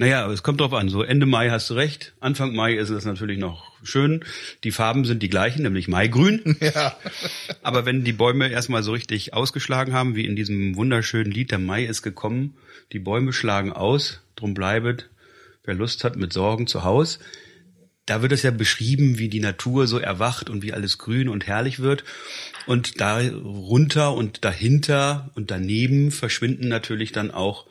Naja, 0.00 0.30
es 0.30 0.42
kommt 0.42 0.60
drauf 0.60 0.72
an. 0.72 0.88
So 0.88 1.02
Ende 1.02 1.26
Mai 1.26 1.50
hast 1.50 1.70
du 1.70 1.74
recht. 1.74 2.14
Anfang 2.18 2.54
Mai 2.54 2.74
ist 2.74 2.90
es 2.90 3.04
natürlich 3.04 3.38
noch 3.38 3.70
schön. 3.84 4.24
Die 4.64 4.72
Farben 4.72 5.04
sind 5.04 5.22
die 5.22 5.28
gleichen, 5.28 5.62
nämlich 5.62 5.88
Maigrün. 5.88 6.56
Ja. 6.60 6.96
Aber 7.62 7.84
wenn 7.86 8.04
die 8.04 8.12
Bäume 8.12 8.48
erstmal 8.48 8.82
so 8.82 8.92
richtig 8.92 9.34
ausgeschlagen 9.34 9.92
haben, 9.92 10.16
wie 10.16 10.24
in 10.24 10.34
diesem 10.34 10.76
wunderschönen 10.76 11.30
Lied, 11.30 11.50
der 11.50 11.58
Mai 11.58 11.84
ist 11.84 12.02
gekommen, 12.02 12.56
die 12.92 12.98
Bäume 12.98 13.32
schlagen 13.32 13.72
aus, 13.72 14.20
drum 14.34 14.54
bleibet, 14.54 15.10
wer 15.62 15.74
Lust 15.74 16.04
hat 16.04 16.16
mit 16.16 16.32
Sorgen 16.32 16.66
zu 16.66 16.84
Haus 16.84 17.20
da 18.06 18.20
wird 18.20 18.32
es 18.32 18.42
ja 18.42 18.50
beschrieben, 18.50 19.18
wie 19.18 19.28
die 19.28 19.40
Natur 19.40 19.86
so 19.86 19.98
erwacht 19.98 20.50
und 20.50 20.62
wie 20.62 20.72
alles 20.72 20.98
grün 20.98 21.28
und 21.28 21.46
herrlich 21.46 21.80
wird. 21.80 22.04
Und 22.66 23.00
da 23.00 23.18
runter 23.18 24.14
und 24.14 24.44
dahinter 24.44 25.30
und 25.34 25.50
daneben 25.50 26.10
verschwinden 26.10 26.68
natürlich 26.68 27.12
dann 27.12 27.30
auch 27.30 27.66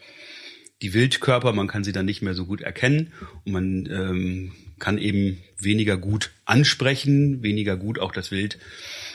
die 0.84 0.94
Wildkörper. 0.94 1.54
Man 1.54 1.68
kann 1.68 1.84
sie 1.84 1.94
dann 1.94 2.06
nicht 2.06 2.22
mehr 2.22 2.36
so 2.36 2.46
gut 2.46 2.62
erkennen 2.62 3.12
und 3.46 3.52
man 3.54 3.86
ähm, 3.88 4.52
kann 4.78 4.98
eben 4.98 5.40
weniger 5.58 5.98
gut 5.98 6.32
ansprechen, 6.46 7.42
weniger 7.42 7.78
gut 7.78 7.98
auch 7.98 8.12
das 8.12 8.30
Wild 8.30 8.60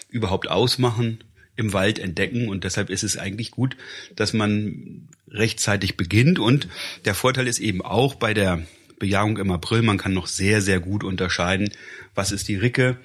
überhaupt 0.09 0.49
ausmachen, 0.49 1.19
im 1.57 1.73
Wald 1.73 1.99
entdecken. 1.99 2.49
Und 2.49 2.65
deshalb 2.65 2.89
ist 2.89 3.03
es 3.03 3.19
eigentlich 3.19 3.51
gut, 3.51 3.77
dass 4.17 4.33
man 4.33 5.09
rechtzeitig 5.31 5.97
beginnt. 5.97 6.39
Und 6.39 6.69
der 7.05 7.15
Vorteil 7.15 7.47
ist 7.47 7.59
eben 7.59 7.83
auch 7.83 8.15
bei 8.15 8.33
der 8.33 8.63
Bejagung 8.99 9.37
im 9.37 9.51
April. 9.51 9.83
Man 9.83 9.99
kann 9.99 10.15
noch 10.15 10.27
sehr, 10.27 10.63
sehr 10.63 10.81
gut 10.81 11.05
unterscheiden, 11.05 11.71
was 12.15 12.33
ist 12.33 12.49
die 12.49 12.57
Ricke 12.57 12.97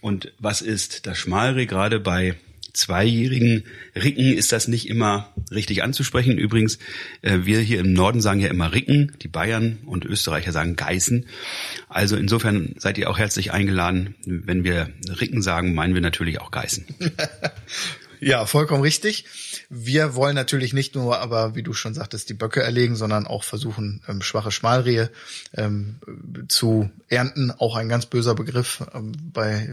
und 0.00 0.32
was 0.38 0.60
ist 0.60 1.06
das 1.06 1.18
Schmalreh. 1.18 1.66
Gerade 1.66 2.00
bei 2.00 2.36
zweijährigen 2.72 3.64
Ricken 3.94 4.32
ist 4.32 4.52
das 4.52 4.68
nicht 4.68 4.88
immer 4.88 5.32
richtig 5.50 5.82
anzusprechen. 5.82 6.38
Übrigens, 6.38 6.78
äh, 7.22 7.40
wir 7.42 7.60
hier 7.60 7.80
im 7.80 7.92
Norden 7.92 8.20
sagen 8.20 8.40
ja 8.40 8.48
immer 8.48 8.72
Ricken, 8.72 9.12
die 9.22 9.28
Bayern 9.28 9.78
und 9.86 10.04
Österreicher 10.04 10.52
sagen 10.52 10.76
Geißen. 10.76 11.26
Also 11.88 12.16
insofern 12.16 12.74
seid 12.78 12.98
ihr 12.98 13.10
auch 13.10 13.18
herzlich 13.18 13.52
eingeladen. 13.52 14.14
Wenn 14.24 14.64
wir 14.64 14.90
Ricken 15.20 15.42
sagen, 15.42 15.74
meinen 15.74 15.94
wir 15.94 16.00
natürlich 16.00 16.40
auch 16.40 16.50
Geißen. 16.50 16.84
Ja, 18.20 18.44
vollkommen 18.44 18.82
richtig. 18.82 19.24
Wir 19.70 20.14
wollen 20.14 20.34
natürlich 20.34 20.74
nicht 20.74 20.94
nur, 20.94 21.20
aber 21.20 21.54
wie 21.54 21.62
du 21.62 21.72
schon 21.72 21.94
sagtest, 21.94 22.28
die 22.28 22.34
Böcke 22.34 22.62
erlegen, 22.62 22.94
sondern 22.94 23.26
auch 23.26 23.44
versuchen, 23.44 24.02
ähm, 24.08 24.20
schwache 24.20 24.50
Schmalrehe 24.50 25.10
ähm, 25.54 25.96
zu 26.48 26.90
ernten. 27.08 27.50
Auch 27.50 27.76
ein 27.76 27.88
ganz 27.88 28.04
böser 28.04 28.34
Begriff 28.34 28.84
ähm, 28.94 29.12
bei 29.32 29.70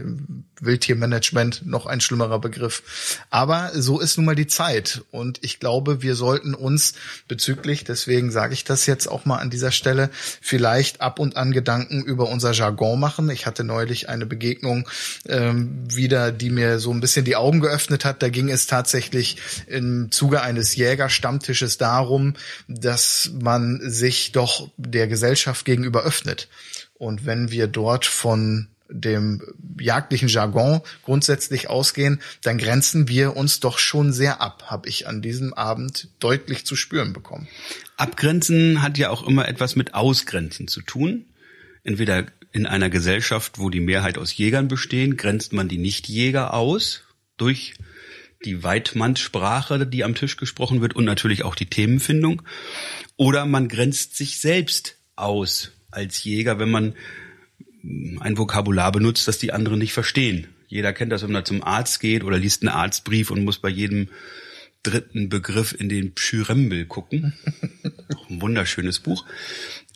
Wildtiermanagement, 0.60 1.66
noch 1.66 1.84
ein 1.84 2.00
schlimmerer 2.00 2.38
Begriff. 2.38 3.18
Aber 3.28 3.70
so 3.74 4.00
ist 4.00 4.16
nun 4.16 4.24
mal 4.24 4.34
die 4.34 4.46
Zeit. 4.46 5.02
Und 5.10 5.44
ich 5.44 5.60
glaube, 5.60 6.00
wir 6.00 6.14
sollten 6.14 6.54
uns 6.54 6.94
bezüglich, 7.28 7.84
deswegen 7.84 8.30
sage 8.30 8.54
ich 8.54 8.64
das 8.64 8.86
jetzt 8.86 9.08
auch 9.08 9.26
mal 9.26 9.36
an 9.36 9.50
dieser 9.50 9.72
Stelle, 9.72 10.08
vielleicht 10.40 11.02
ab 11.02 11.18
und 11.18 11.36
an 11.36 11.52
Gedanken 11.52 12.02
über 12.02 12.30
unser 12.30 12.52
Jargon 12.52 12.98
machen. 12.98 13.28
Ich 13.28 13.44
hatte 13.44 13.62
neulich 13.62 14.08
eine 14.08 14.24
Begegnung 14.24 14.88
ähm, 15.26 15.84
wieder, 15.94 16.32
die 16.32 16.48
mir 16.48 16.78
so 16.78 16.92
ein 16.92 17.00
bisschen 17.00 17.26
die 17.26 17.36
Augen 17.36 17.60
geöffnet 17.60 18.06
hat. 18.06 18.22
Da 18.22 18.37
ging 18.38 18.50
es 18.50 18.68
tatsächlich 18.68 19.36
im 19.66 20.12
Zuge 20.12 20.42
eines 20.42 20.76
Jägerstammtisches 20.76 21.76
darum, 21.76 22.34
dass 22.68 23.32
man 23.42 23.80
sich 23.82 24.30
doch 24.30 24.70
der 24.76 25.08
Gesellschaft 25.08 25.64
gegenüber 25.64 26.04
öffnet. 26.04 26.46
Und 26.94 27.26
wenn 27.26 27.50
wir 27.50 27.66
dort 27.66 28.06
von 28.06 28.68
dem 28.88 29.42
jagdlichen 29.80 30.28
Jargon 30.28 30.82
grundsätzlich 31.02 31.68
ausgehen, 31.68 32.20
dann 32.42 32.58
grenzen 32.58 33.08
wir 33.08 33.36
uns 33.36 33.58
doch 33.58 33.80
schon 33.80 34.12
sehr 34.12 34.40
ab, 34.40 34.66
habe 34.66 34.88
ich 34.88 35.08
an 35.08 35.20
diesem 35.20 35.52
Abend 35.52 36.06
deutlich 36.20 36.64
zu 36.64 36.76
spüren 36.76 37.12
bekommen. 37.12 37.48
Abgrenzen 37.96 38.82
hat 38.82 38.98
ja 38.98 39.10
auch 39.10 39.26
immer 39.26 39.48
etwas 39.48 39.74
mit 39.74 39.94
Ausgrenzen 39.94 40.68
zu 40.68 40.80
tun. 40.80 41.24
Entweder 41.82 42.26
in 42.52 42.66
einer 42.66 42.88
Gesellschaft, 42.88 43.58
wo 43.58 43.68
die 43.68 43.80
Mehrheit 43.80 44.16
aus 44.16 44.36
Jägern 44.36 44.68
bestehen, 44.68 45.16
grenzt 45.16 45.52
man 45.52 45.66
die 45.66 45.78
Nichtjäger 45.78 46.54
aus 46.54 47.02
durch 47.36 47.74
die 48.44 48.62
Weidmannssprache, 48.62 49.86
die 49.86 50.04
am 50.04 50.14
Tisch 50.14 50.36
gesprochen 50.36 50.80
wird 50.80 50.94
und 50.94 51.04
natürlich 51.04 51.44
auch 51.44 51.54
die 51.54 51.66
Themenfindung. 51.66 52.42
Oder 53.16 53.46
man 53.46 53.68
grenzt 53.68 54.16
sich 54.16 54.40
selbst 54.40 54.96
aus 55.16 55.72
als 55.90 56.22
Jäger, 56.22 56.58
wenn 56.58 56.70
man 56.70 56.94
ein 58.20 58.38
Vokabular 58.38 58.92
benutzt, 58.92 59.28
das 59.28 59.38
die 59.38 59.52
anderen 59.52 59.78
nicht 59.78 59.92
verstehen. 59.92 60.48
Jeder 60.68 60.92
kennt 60.92 61.12
das, 61.12 61.22
wenn 61.22 61.32
man 61.32 61.44
zum 61.44 61.64
Arzt 61.64 62.00
geht 62.00 62.22
oder 62.22 62.38
liest 62.38 62.62
einen 62.62 62.68
Arztbrief 62.68 63.30
und 63.30 63.44
muss 63.44 63.58
bei 63.58 63.70
jedem 63.70 64.08
dritten 64.82 65.28
Begriff 65.28 65.74
in 65.78 65.88
den 65.88 66.14
Pschyrembel 66.14 66.86
gucken. 66.86 67.34
ein 68.28 68.40
wunderschönes 68.42 69.00
Buch, 69.00 69.24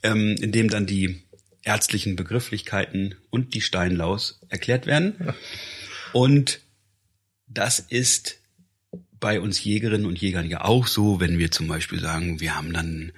ähm, 0.02 0.36
in 0.40 0.52
dem 0.52 0.68
dann 0.68 0.86
die 0.86 1.22
ärztlichen 1.62 2.16
Begrifflichkeiten 2.16 3.14
und 3.30 3.54
die 3.54 3.60
Steinlaus 3.60 4.40
erklärt 4.48 4.86
werden. 4.86 5.14
Und 6.12 6.60
das 7.54 7.78
ist 7.80 8.38
bei 9.20 9.40
uns 9.40 9.62
Jägerinnen 9.62 10.06
und 10.06 10.20
Jägern 10.20 10.48
ja 10.48 10.64
auch 10.64 10.86
so, 10.86 11.20
wenn 11.20 11.38
wir 11.38 11.50
zum 11.50 11.68
Beispiel 11.68 12.00
sagen, 12.00 12.40
wir 12.40 12.56
haben 12.56 12.72
dann 12.72 13.12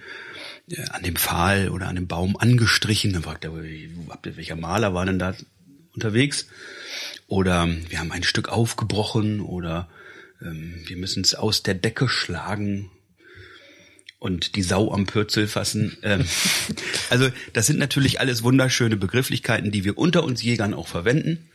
äh, 0.71 0.83
an 0.91 1.03
dem 1.03 1.17
Pfahl 1.17 1.71
oder 1.71 1.89
an 1.89 1.97
dem 1.97 2.07
Baum 2.07 2.37
angestrichen, 2.37 3.13
dann 3.13 3.23
fragt 3.23 3.45
er, 3.45 3.55
welcher 3.55 4.57
Maler 4.57 4.93
war 4.95 5.07
denn 5.07 5.19
da 5.19 5.35
unterwegs? 5.95 6.47
Oder 7.27 7.69
wir 7.89 7.99
haben 7.99 8.13
ein 8.13 8.23
Stück 8.23 8.49
aufgebrochen 8.49 9.41
oder 9.41 9.89
ähm, 10.43 10.83
wir 10.87 10.97
müssen 10.97 11.23
es 11.23 11.35
aus 11.35 11.63
der 11.63 11.75
Decke 11.75 12.09
schlagen 12.09 12.91
und 14.19 14.57
die 14.57 14.63
Sau 14.63 14.93
am 14.93 15.07
Pürzel 15.07 15.49
fassen. 15.49 15.97
Ähm, 16.03 16.27
also 17.11 17.31
das 17.53 17.67
sind 17.67 17.79
natürlich 17.79 18.21
alles 18.21 18.43
wunderschöne 18.43 18.97
Begrifflichkeiten, 18.97 19.71
die 19.71 19.85
wir 19.85 19.97
unter 19.97 20.25
uns 20.25 20.43
Jägern 20.43 20.75
auch 20.75 20.89
verwenden. 20.89 21.49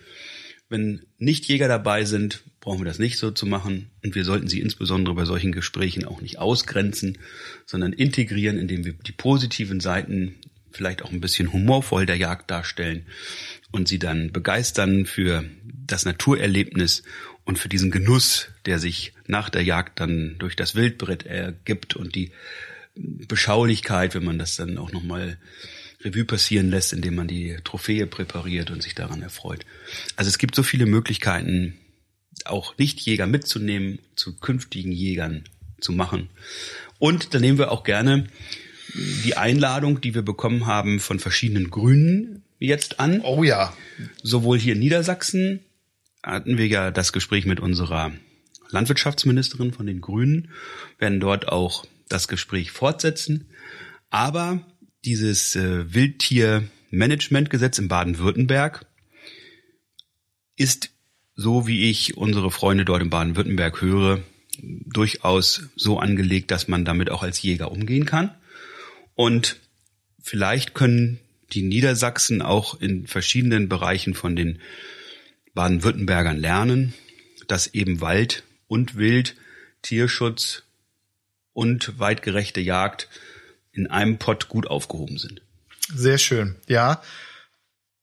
Wenn 0.69 1.05
Nichtjäger 1.17 1.67
dabei 1.67 2.05
sind, 2.05 2.43
brauchen 2.61 2.79
wir 2.79 2.85
das 2.85 2.99
nicht 2.99 3.17
so 3.17 3.31
zu 3.31 3.45
machen. 3.45 3.89
Und 4.03 4.15
wir 4.15 4.25
sollten 4.25 4.47
sie 4.47 4.59
insbesondere 4.59 5.15
bei 5.15 5.25
solchen 5.25 5.51
Gesprächen 5.51 6.05
auch 6.05 6.21
nicht 6.21 6.39
ausgrenzen, 6.39 7.17
sondern 7.65 7.93
integrieren, 7.93 8.57
indem 8.57 8.85
wir 8.85 8.93
die 8.93 9.11
positiven 9.11 9.79
Seiten 9.79 10.35
vielleicht 10.71 11.01
auch 11.01 11.11
ein 11.11 11.21
bisschen 11.21 11.51
humorvoll 11.51 12.05
der 12.05 12.17
Jagd 12.17 12.51
darstellen 12.51 13.05
und 13.71 13.87
sie 13.87 13.99
dann 13.99 14.31
begeistern 14.31 15.05
für 15.05 15.43
das 15.63 16.05
Naturerlebnis 16.05 17.03
und 17.43 17.57
für 17.57 17.69
diesen 17.69 17.91
Genuss, 17.91 18.49
der 18.65 18.77
sich 18.77 19.13
nach 19.25 19.49
der 19.49 19.63
Jagd 19.63 19.99
dann 19.99 20.35
durch 20.37 20.55
das 20.55 20.75
Wildbrett 20.75 21.25
ergibt 21.25 21.95
und 21.95 22.15
die 22.15 22.31
Beschaulichkeit, 22.95 24.13
wenn 24.13 24.25
man 24.25 24.37
das 24.37 24.55
dann 24.55 24.77
auch 24.77 24.91
nochmal 24.91 25.37
Revue 26.01 26.25
passieren 26.25 26.69
lässt, 26.69 26.93
indem 26.93 27.15
man 27.15 27.27
die 27.27 27.57
Trophäe 27.63 28.07
präpariert 28.07 28.71
und 28.71 28.83
sich 28.83 28.95
daran 28.95 29.21
erfreut. 29.21 29.65
Also 30.15 30.29
es 30.29 30.37
gibt 30.37 30.55
so 30.55 30.63
viele 30.63 30.85
Möglichkeiten, 30.85 31.77
auch 32.47 32.77
Nichtjäger 32.77 33.27
mitzunehmen, 33.27 33.99
zu 34.15 34.37
künftigen 34.37 34.91
Jägern 34.91 35.43
zu 35.79 35.91
machen. 35.91 36.29
Und 36.97 37.33
da 37.33 37.39
nehmen 37.39 37.57
wir 37.57 37.71
auch 37.71 37.83
gerne 37.83 38.27
die 39.23 39.37
Einladung, 39.37 40.01
die 40.01 40.15
wir 40.15 40.21
bekommen 40.21 40.65
haben 40.65 40.99
von 40.99 41.19
verschiedenen 41.19 41.69
Grünen 41.69 42.43
jetzt 42.57 42.99
an. 42.99 43.21
Oh 43.21 43.43
ja. 43.43 43.73
Sowohl 44.23 44.59
hier 44.59 44.73
in 44.73 44.79
Niedersachsen 44.79 45.61
hatten 46.23 46.57
wir 46.57 46.67
ja 46.67 46.91
das 46.91 47.13
Gespräch 47.13 47.45
mit 47.45 47.59
unserer 47.59 48.11
Landwirtschaftsministerin 48.69 49.73
von 49.73 49.85
den 49.85 50.01
Grünen, 50.01 50.51
werden 50.97 51.19
dort 51.19 51.47
auch 51.47 51.85
das 52.07 52.27
Gespräch 52.27 52.71
fortsetzen. 52.71 53.49
Aber 54.09 54.65
dieses 55.05 55.55
äh, 55.55 55.93
Wildtiermanagementgesetz 55.93 57.79
in 57.79 57.87
Baden-Württemberg 57.87 58.85
ist, 60.55 60.91
so 61.39 61.67
wie 61.67 61.89
ich 61.89 62.17
unsere 62.17 62.51
Freunde 62.51 62.83
dort 62.83 63.01
in 63.01 63.09
Baden-Württemberg 63.09 63.79
höre, 63.79 64.21
durchaus 64.61 65.69
so 65.77 65.97
angelegt, 65.97 66.51
dass 66.51 66.67
man 66.67 66.83
damit 66.83 67.09
auch 67.09 67.23
als 67.23 67.41
Jäger 67.41 67.71
umgehen 67.71 68.05
kann. 68.05 68.35
Und 69.15 69.57
vielleicht 70.21 70.73
können 70.73 71.19
die 71.53 71.61
Niedersachsen 71.61 72.41
auch 72.41 72.81
in 72.81 73.07
verschiedenen 73.07 73.69
Bereichen 73.69 74.15
von 74.15 74.35
den 74.35 74.59
Baden-Württembergern 75.53 76.37
lernen, 76.37 76.93
dass 77.47 77.67
eben 77.67 78.01
Wald 78.01 78.43
und 78.67 78.97
Wild, 78.97 79.37
Tierschutz 79.81 80.63
und 81.53 81.97
weitgerechte 81.99 82.59
Jagd 82.59 83.07
in 83.71 83.87
einem 83.87 84.17
Pott 84.17 84.49
gut 84.49 84.67
aufgehoben 84.67 85.17
sind. 85.17 85.41
Sehr 85.87 86.17
schön, 86.17 86.57
ja. 86.67 87.01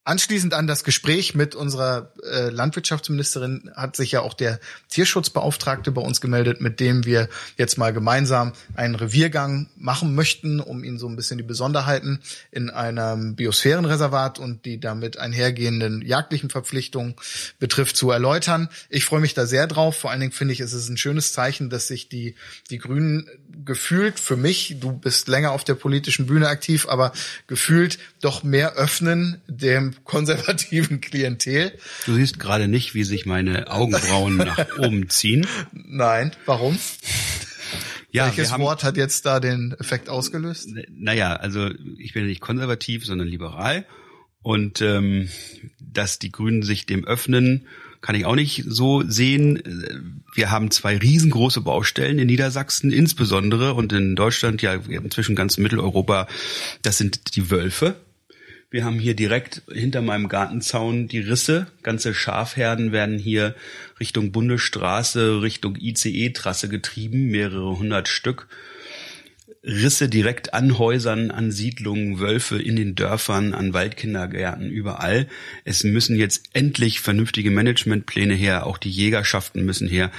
Anschließend 0.07 0.55
an 0.55 0.69
das 0.69 0.85
Gespräch 0.85 1.35
mit 1.35 1.57
unserer 1.57 2.13
äh, 2.23 2.49
Landwirtschaftsministerin 2.51 3.73
hat 3.75 3.97
sich 3.97 4.13
ja 4.13 4.21
auch 4.21 4.35
der 4.35 4.61
Tierschutzbeauftragte 4.89 5.91
bei 5.91 6.01
uns 6.01 6.21
gemeldet, 6.21 6.61
mit 6.61 6.79
dem 6.79 7.05
wir 7.05 7.29
jetzt 7.57 7.77
mal 7.77 7.93
gemeinsam 7.93 8.53
einen 8.77 8.95
Reviergang 8.95 9.69
machen 9.75 10.15
möchten, 10.15 10.61
um 10.61 10.85
ihn 10.85 11.01
so 11.01 11.09
ein 11.09 11.17
bisschen 11.17 11.39
die 11.39 11.43
Besonderheiten 11.43 12.21
in 12.53 12.71
einem 12.71 13.35
Biosphärenreservat 13.35 14.39
und 14.39 14.65
die 14.65 14.79
damit 14.79 15.19
einhergehenden 15.19 16.03
jagdlichen 16.03 16.51
Verpflichtungen 16.51 17.17
betrifft 17.59 17.97
zu 17.97 18.13
erläutern. 18.13 18.69
Ich 18.89 19.07
freue 19.07 19.21
mich 19.21 19.35
da 19.35 19.45
sehr 19.45 19.67
drauf. 19.67 19.97
Vor 19.97 20.13
allen 20.13 20.21
Dingen 20.21 20.31
finde 20.31 20.55
ich, 20.55 20.61
es 20.61 20.73
ist 20.73 20.89
ein 20.89 20.99
schönes 20.99 21.33
Zeichen, 21.33 21.69
dass 21.69 21.89
sich 21.89 22.09
die, 22.09 22.37
die 22.71 22.79
Grünen 22.79 23.29
gefühlt 23.65 24.21
für 24.21 24.37
mich, 24.37 24.77
du 24.79 24.93
bist 24.93 25.27
länger 25.27 25.51
auf 25.51 25.65
der 25.65 25.75
politischen 25.75 26.27
Bühne 26.27 26.47
aktiv, 26.47 26.87
aber 26.89 27.11
gefühlt 27.49 27.99
doch 28.21 28.45
mehr 28.45 28.75
öffnen 28.75 29.43
dem 29.49 29.96
konservativen 30.05 31.01
Klientel. 31.01 31.73
Du 32.07 32.15
siehst 32.15 32.39
gerade 32.39 32.69
nicht, 32.69 32.95
wie 32.95 33.05
sich 33.05 33.27
meine 33.27 33.71
Augenbrauen 33.71 34.37
nach 34.37 34.79
oben 34.79 35.09
ziehen. 35.09 35.47
Nein, 35.73 36.33
warum? 36.47 36.79
Ja, 38.11 38.27
Welches 38.27 38.53
haben, 38.53 38.63
Wort 38.63 38.85
hat 38.85 38.97
jetzt 38.97 39.27
da 39.27 39.41
den 39.41 39.75
Effekt 39.79 40.09
ausgelöst? 40.09 40.71
Naja, 40.91 41.35
also 41.35 41.71
ich 41.99 42.15
bin 42.15 42.27
nicht 42.27 42.41
konservativ, 42.41 43.05
sondern 43.05 43.29
liberal. 43.29 43.85
Und 44.43 44.81
ähm, 44.81 45.29
dass 45.81 46.19
die 46.19 46.31
Grünen 46.31 46.63
sich 46.63 46.87
dem 46.87 47.05
öffnen, 47.05 47.67
kann 48.01 48.15
ich 48.15 48.25
auch 48.25 48.37
nicht 48.37 48.63
so 48.67 49.03
sehen. 49.03 49.61
Wir 50.33 50.51
haben 50.51 50.71
zwei 50.71 50.97
riesengroße 50.97 51.61
Baustellen 51.61 52.21
in 52.21 52.29
Niedersachsen 52.29 52.93
insbesondere 52.93 53.75
und 53.75 53.93
in 53.93 54.15
Deutschland, 54.15 54.63
ja 54.63 54.75
inzwischen 54.75 55.35
ganz 55.35 55.59
Mitteleuropa, 55.59 56.29
das 56.83 56.99
sind 56.99 57.35
die 57.35 57.51
Wölfe. 57.51 57.97
Wir 58.69 58.85
haben 58.85 58.99
hier 58.99 59.15
direkt 59.15 59.63
hinter 59.73 60.03
meinem 60.03 60.29
Gartenzaun 60.29 61.07
die 61.07 61.21
Risse. 61.21 61.69
Ganze 61.83 62.15
Schafherden 62.15 62.91
werden 62.91 63.19
hier 63.19 63.55
Richtung 64.01 64.33
Bundesstraße, 64.33 65.41
Richtung 65.41 65.77
ICE-Trasse 65.77 66.69
getrieben, 66.69 67.27
mehrere 67.31 67.79
hundert 67.79 68.09
Stück. 68.09 68.49
Risse 69.63 70.09
direkt 70.09 70.55
an 70.55 70.79
Häusern, 70.79 71.31
an 71.33 71.51
Siedlungen, 71.51 72.21
Wölfe 72.21 72.61
in 72.61 72.77
den 72.77 72.95
Dörfern, 72.95 73.53
an 73.53 73.73
Waldkindergärten, 73.73 74.71
überall. 74.71 75.27
Es 75.65 75.83
müssen 75.83 76.17
jetzt 76.17 76.51
endlich 76.53 77.01
vernünftige 77.01 77.51
Managementpläne 77.51 78.35
her, 78.35 78.67
auch 78.67 78.79
die 78.79 78.91
Jägerschaften 78.91 79.65
müssen 79.65 79.89
her 79.89 80.13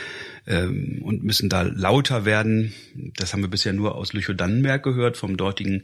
ähm, 0.47 1.01
und 1.03 1.23
müssen 1.23 1.49
da 1.49 1.62
lauter 1.62 2.25
werden. 2.25 2.73
Das 3.17 3.33
haben 3.33 3.41
wir 3.41 3.49
bisher 3.49 3.73
nur 3.73 3.95
aus 3.95 4.13
Lüchow-Dannenberg 4.13 4.81
gehört, 4.81 5.17
vom 5.17 5.38
dortigen 5.38 5.83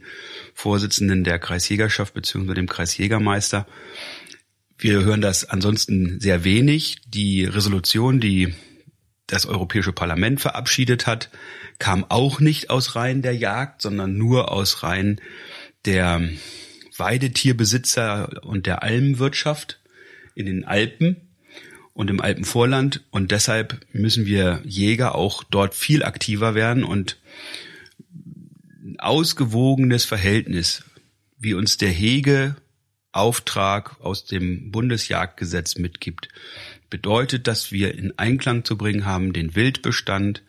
Vorsitzenden 0.54 1.22
der 1.22 1.38
Kreisjägerschaft 1.38 2.14
bzw. 2.14 2.54
dem 2.54 2.68
Kreisjägermeister. 2.68 3.66
Wir 4.78 5.04
hören 5.04 5.20
das 5.20 5.44
ansonsten 5.44 6.18
sehr 6.20 6.44
wenig. 6.44 6.96
Die 7.06 7.44
Resolution, 7.44 8.20
die 8.20 8.54
das 9.26 9.46
Europäische 9.46 9.92
Parlament 9.92 10.40
verabschiedet 10.40 11.06
hat, 11.06 11.30
kam 11.78 12.04
auch 12.08 12.40
nicht 12.40 12.70
aus 12.70 12.94
Reihen 12.94 13.22
der 13.22 13.36
Jagd, 13.36 13.82
sondern 13.82 14.16
nur 14.16 14.50
aus 14.50 14.82
Reihen 14.82 15.20
der 15.84 16.28
Weidetierbesitzer 16.96 18.44
und 18.44 18.66
der 18.66 18.82
Almwirtschaft 18.82 19.80
in 20.34 20.46
den 20.46 20.64
Alpen 20.64 21.33
und 21.94 22.10
im 22.10 22.20
Alpenvorland. 22.20 23.02
Und 23.10 23.30
deshalb 23.30 23.80
müssen 23.92 24.26
wir 24.26 24.60
Jäger 24.64 25.14
auch 25.14 25.44
dort 25.44 25.74
viel 25.74 26.02
aktiver 26.02 26.54
werden 26.54 26.84
und 26.84 27.18
ein 28.84 29.00
ausgewogenes 29.00 30.04
Verhältnis, 30.04 30.84
wie 31.38 31.54
uns 31.54 31.78
der 31.78 31.90
Hegeauftrag 31.90 34.00
aus 34.00 34.26
dem 34.26 34.70
Bundesjagdgesetz 34.70 35.76
mitgibt, 35.76 36.28
bedeutet, 36.90 37.46
dass 37.46 37.72
wir 37.72 37.94
in 37.94 38.18
Einklang 38.18 38.64
zu 38.64 38.76
bringen 38.76 39.06
haben 39.06 39.32
den 39.32 39.54
Wildbestand, 39.54 40.42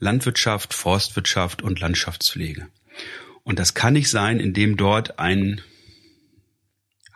Landwirtschaft, 0.00 0.74
Forstwirtschaft 0.74 1.62
und 1.62 1.80
Landschaftspflege. 1.80 2.68
Und 3.42 3.58
das 3.58 3.74
kann 3.74 3.94
nicht 3.94 4.10
sein, 4.10 4.40
indem 4.40 4.76
dort 4.76 5.18
ein 5.18 5.62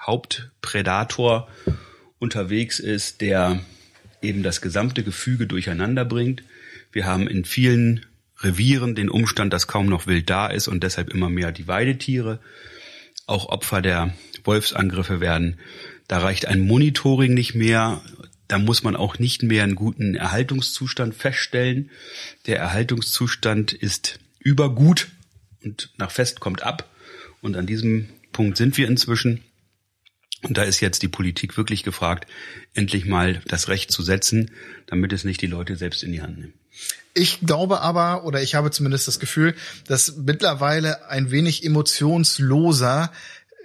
Hauptprädator 0.01 1.49
unterwegs 2.23 2.79
ist, 2.79 3.21
der 3.21 3.61
eben 4.23 4.43
das 4.43 4.61
gesamte 4.61 5.03
Gefüge 5.03 5.47
durcheinander 5.47 6.05
bringt. 6.05 6.43
Wir 6.93 7.05
haben 7.05 7.27
in 7.27 7.45
vielen 7.45 8.07
Revieren 8.39 8.95
den 8.95 9.11
Umstand, 9.11 9.53
dass 9.53 9.67
kaum 9.67 9.87
noch 9.87 10.07
Wild 10.07 10.31
da 10.31 10.47
ist 10.47 10.69
und 10.69 10.83
deshalb 10.83 11.11
immer 11.11 11.29
mehr 11.29 11.53
die 11.53 11.69
Weidetiere 11.69 12.41
auch 13.27 13.47
Opfer 13.47 13.83
der 13.83 14.15
Wolfsangriffe 14.45 15.21
werden. 15.21 15.59
Da 16.09 16.19
reicht 16.19 16.47
ein 16.47 16.67
Monitoring 16.67 17.35
nicht 17.35 17.55
mehr. 17.55 18.03
Da 18.49 18.59
muss 18.59 18.83
man 18.83 18.97
auch 18.97 19.19
nicht 19.19 19.43
mehr 19.43 19.65
einen 19.65 19.77
guten 19.77 20.15
Erhaltungszustand 20.15 21.15
feststellen. 21.15 21.91
Der 22.47 22.59
Erhaltungszustand 22.59 23.73
ist 23.73 24.19
übergut 24.39 25.09
und 25.65 25.91
nach 25.97 26.11
Fest 26.11 26.41
kommt 26.41 26.63
ab. 26.63 26.91
Und 27.41 27.57
an 27.57 27.67
diesem 27.67 28.09
Punkt 28.33 28.57
sind 28.57 28.77
wir 28.77 28.89
inzwischen. 28.89 29.43
Und 30.43 30.59
da 30.59 30.63
ist 30.65 30.81
jetzt 30.81 31.03
die 31.03 31.09
Politik 31.09 31.57
wirklich 31.57 31.85
gefragt, 31.85 32.27
endlich 32.75 33.05
mal 33.07 33.41
das 33.47 33.69
Recht 33.69 33.93
zu 33.93 34.03
setzen, 34.03 34.51
damit 34.87 35.13
es 35.13 35.25
nicht 35.25 35.41
die 35.41 35.47
Leute 35.47 35.77
selbst 35.77 36.03
in 36.03 36.13
die 36.13 36.23
Hand 36.23 36.39
nehmen. 36.39 36.55
Ich 37.15 37.41
glaube 37.41 37.81
aber, 37.81 38.25
oder 38.25 38.43
ich 38.43 38.55
habe 38.55 38.71
zumindest 38.71 39.07
das 39.07 39.21
Gefühl, 39.21 39.55
dass 39.87 40.17
mittlerweile 40.17 41.09
ein 41.11 41.31
wenig 41.31 41.65
emotionsloser 41.65 43.13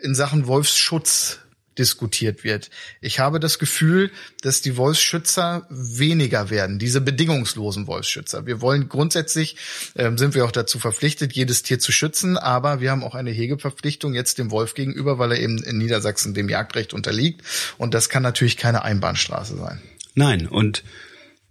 in 0.02 0.14
Sachen 0.16 0.48
Wolfsschutz 0.48 1.40
diskutiert 1.78 2.44
wird. 2.44 2.70
Ich 3.02 3.20
habe 3.20 3.40
das 3.40 3.60
Gefühl, 3.60 4.12
dass 4.42 4.62
die 4.62 4.78
Wolfsschützer 4.78 5.68
weniger 5.70 6.50
werden, 6.50 6.80
diese 6.80 7.02
bedingungslosen 7.02 7.88
Wolfsschützer. 7.88 8.46
Wir 8.46 8.62
wollen 8.62 8.90
grundsätzlich, 8.90 9.56
ähm, 9.96 10.18
sind 10.18 10.36
wir 10.36 10.46
auch 10.46 10.52
dazu 10.52 10.80
verpflichtet, 10.80 11.34
jedes 11.34 11.64
Tier 11.64 11.80
zu 11.80 11.92
schützen, 11.92 12.38
aber 12.38 12.82
wir 12.82 12.92
haben 12.92 13.04
auch 13.04 13.16
eine 13.16 13.32
Hegeverpflichtung 13.32 14.14
jetzt 14.14 14.38
dem 14.38 14.52
Wolf 14.52 14.74
gegenüber, 14.74 15.20
weil 15.20 15.32
er 15.32 15.40
eben 15.40 15.62
in 15.64 15.78
Niedersachsen 15.78 16.34
dem 16.34 16.50
Jagdrecht 16.50 16.94
unterliegt. 16.94 17.42
Und 17.78 17.94
das 17.94 18.10
kann 18.10 18.24
natürlich 18.24 18.58
keine 18.58 18.84
Einbahnstraße 18.84 19.58
sein. 19.58 19.82
Nein, 20.16 20.48
und 20.48 20.84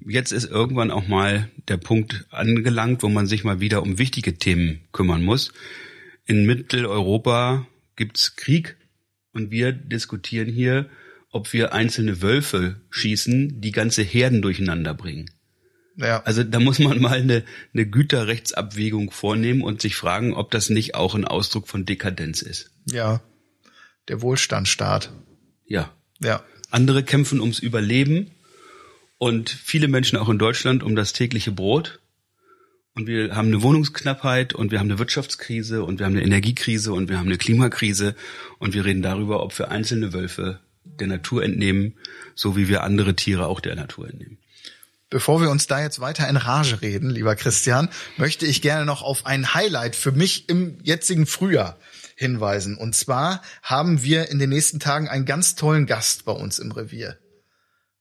jetzt 0.04 0.32
ist 0.32 0.44
irgendwann 0.44 0.90
auch 0.90 1.06
mal 1.06 1.48
der 1.68 1.76
Punkt 1.76 2.26
angelangt, 2.30 3.02
wo 3.02 3.08
man 3.08 3.26
sich 3.26 3.44
mal 3.44 3.60
wieder 3.60 3.82
um 3.82 3.98
wichtige 3.98 4.38
Themen 4.38 4.80
kümmern 4.92 5.22
muss. 5.22 5.52
In 6.26 6.44
Mitteleuropa 6.46 7.66
gibt's 7.94 8.36
Krieg 8.36 8.76
und 9.36 9.50
wir 9.50 9.72
diskutieren 9.72 10.48
hier, 10.48 10.88
ob 11.30 11.52
wir 11.52 11.72
einzelne 11.72 12.22
Wölfe 12.22 12.80
schießen, 12.90 13.60
die 13.60 13.70
ganze 13.70 14.02
Herden 14.02 14.42
durcheinander 14.42 14.94
bringen. 14.94 15.30
Ja. 15.96 16.22
Also 16.24 16.42
da 16.42 16.58
muss 16.58 16.78
man 16.78 17.00
mal 17.00 17.18
eine, 17.18 17.44
eine 17.72 17.86
Güterrechtsabwägung 17.86 19.10
vornehmen 19.10 19.62
und 19.62 19.82
sich 19.82 19.96
fragen, 19.96 20.34
ob 20.34 20.50
das 20.50 20.70
nicht 20.70 20.94
auch 20.94 21.14
ein 21.14 21.24
Ausdruck 21.24 21.68
von 21.68 21.84
Dekadenz 21.84 22.42
ist. 22.42 22.70
Ja. 22.90 23.22
Der 24.08 24.22
Wohlstandsstaat. 24.22 25.12
Ja. 25.66 25.92
Ja. 26.20 26.42
Andere 26.70 27.02
kämpfen 27.02 27.40
ums 27.40 27.58
Überleben 27.58 28.30
und 29.18 29.50
viele 29.50 29.88
Menschen 29.88 30.18
auch 30.18 30.28
in 30.28 30.38
Deutschland 30.38 30.82
um 30.82 30.96
das 30.96 31.12
tägliche 31.12 31.52
Brot. 31.52 32.00
Und 32.96 33.06
wir 33.06 33.36
haben 33.36 33.48
eine 33.48 33.60
Wohnungsknappheit 33.60 34.54
und 34.54 34.70
wir 34.70 34.78
haben 34.78 34.88
eine 34.88 34.98
Wirtschaftskrise 34.98 35.84
und 35.84 35.98
wir 35.98 36.06
haben 36.06 36.14
eine 36.14 36.24
Energiekrise 36.24 36.94
und 36.94 37.10
wir 37.10 37.18
haben 37.18 37.26
eine 37.26 37.36
Klimakrise 37.36 38.14
und 38.58 38.72
wir 38.72 38.86
reden 38.86 39.02
darüber, 39.02 39.42
ob 39.42 39.56
wir 39.58 39.70
einzelne 39.70 40.14
Wölfe 40.14 40.60
der 40.82 41.06
Natur 41.06 41.44
entnehmen, 41.44 41.92
so 42.34 42.56
wie 42.56 42.68
wir 42.68 42.82
andere 42.84 43.14
Tiere 43.14 43.48
auch 43.48 43.60
der 43.60 43.76
Natur 43.76 44.08
entnehmen. 44.08 44.38
Bevor 45.10 45.42
wir 45.42 45.50
uns 45.50 45.66
da 45.66 45.82
jetzt 45.82 46.00
weiter 46.00 46.26
in 46.26 46.38
Rage 46.38 46.80
reden, 46.80 47.10
lieber 47.10 47.36
Christian, 47.36 47.90
möchte 48.16 48.46
ich 48.46 48.62
gerne 48.62 48.86
noch 48.86 49.02
auf 49.02 49.26
ein 49.26 49.52
Highlight 49.52 49.94
für 49.94 50.12
mich 50.12 50.48
im 50.48 50.78
jetzigen 50.82 51.26
Frühjahr 51.26 51.78
hinweisen. 52.16 52.78
Und 52.78 52.94
zwar 52.94 53.42
haben 53.62 54.04
wir 54.04 54.30
in 54.30 54.38
den 54.38 54.48
nächsten 54.48 54.80
Tagen 54.80 55.06
einen 55.06 55.26
ganz 55.26 55.54
tollen 55.54 55.84
Gast 55.84 56.24
bei 56.24 56.32
uns 56.32 56.58
im 56.58 56.72
Revier, 56.72 57.18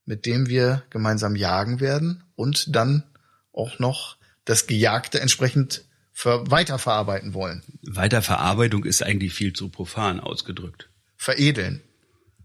mit 0.06 0.26
dem 0.26 0.48
wir 0.48 0.84
gemeinsam 0.90 1.36
jagen 1.36 1.82
werden 1.82 2.24
und 2.38 2.74
dann 2.74 3.04
auch 3.52 3.78
noch 3.80 4.16
das 4.46 4.68
Gejagte 4.68 5.20
entsprechend 5.20 5.84
für 6.14 6.50
weiterverarbeiten 6.50 7.34
wollen. 7.34 7.62
Weiterverarbeitung 7.82 8.86
ist 8.86 9.04
eigentlich 9.04 9.34
viel 9.34 9.54
zu 9.54 9.70
profan 9.70 10.20
ausgedrückt. 10.20 10.90
Veredeln. 11.18 11.82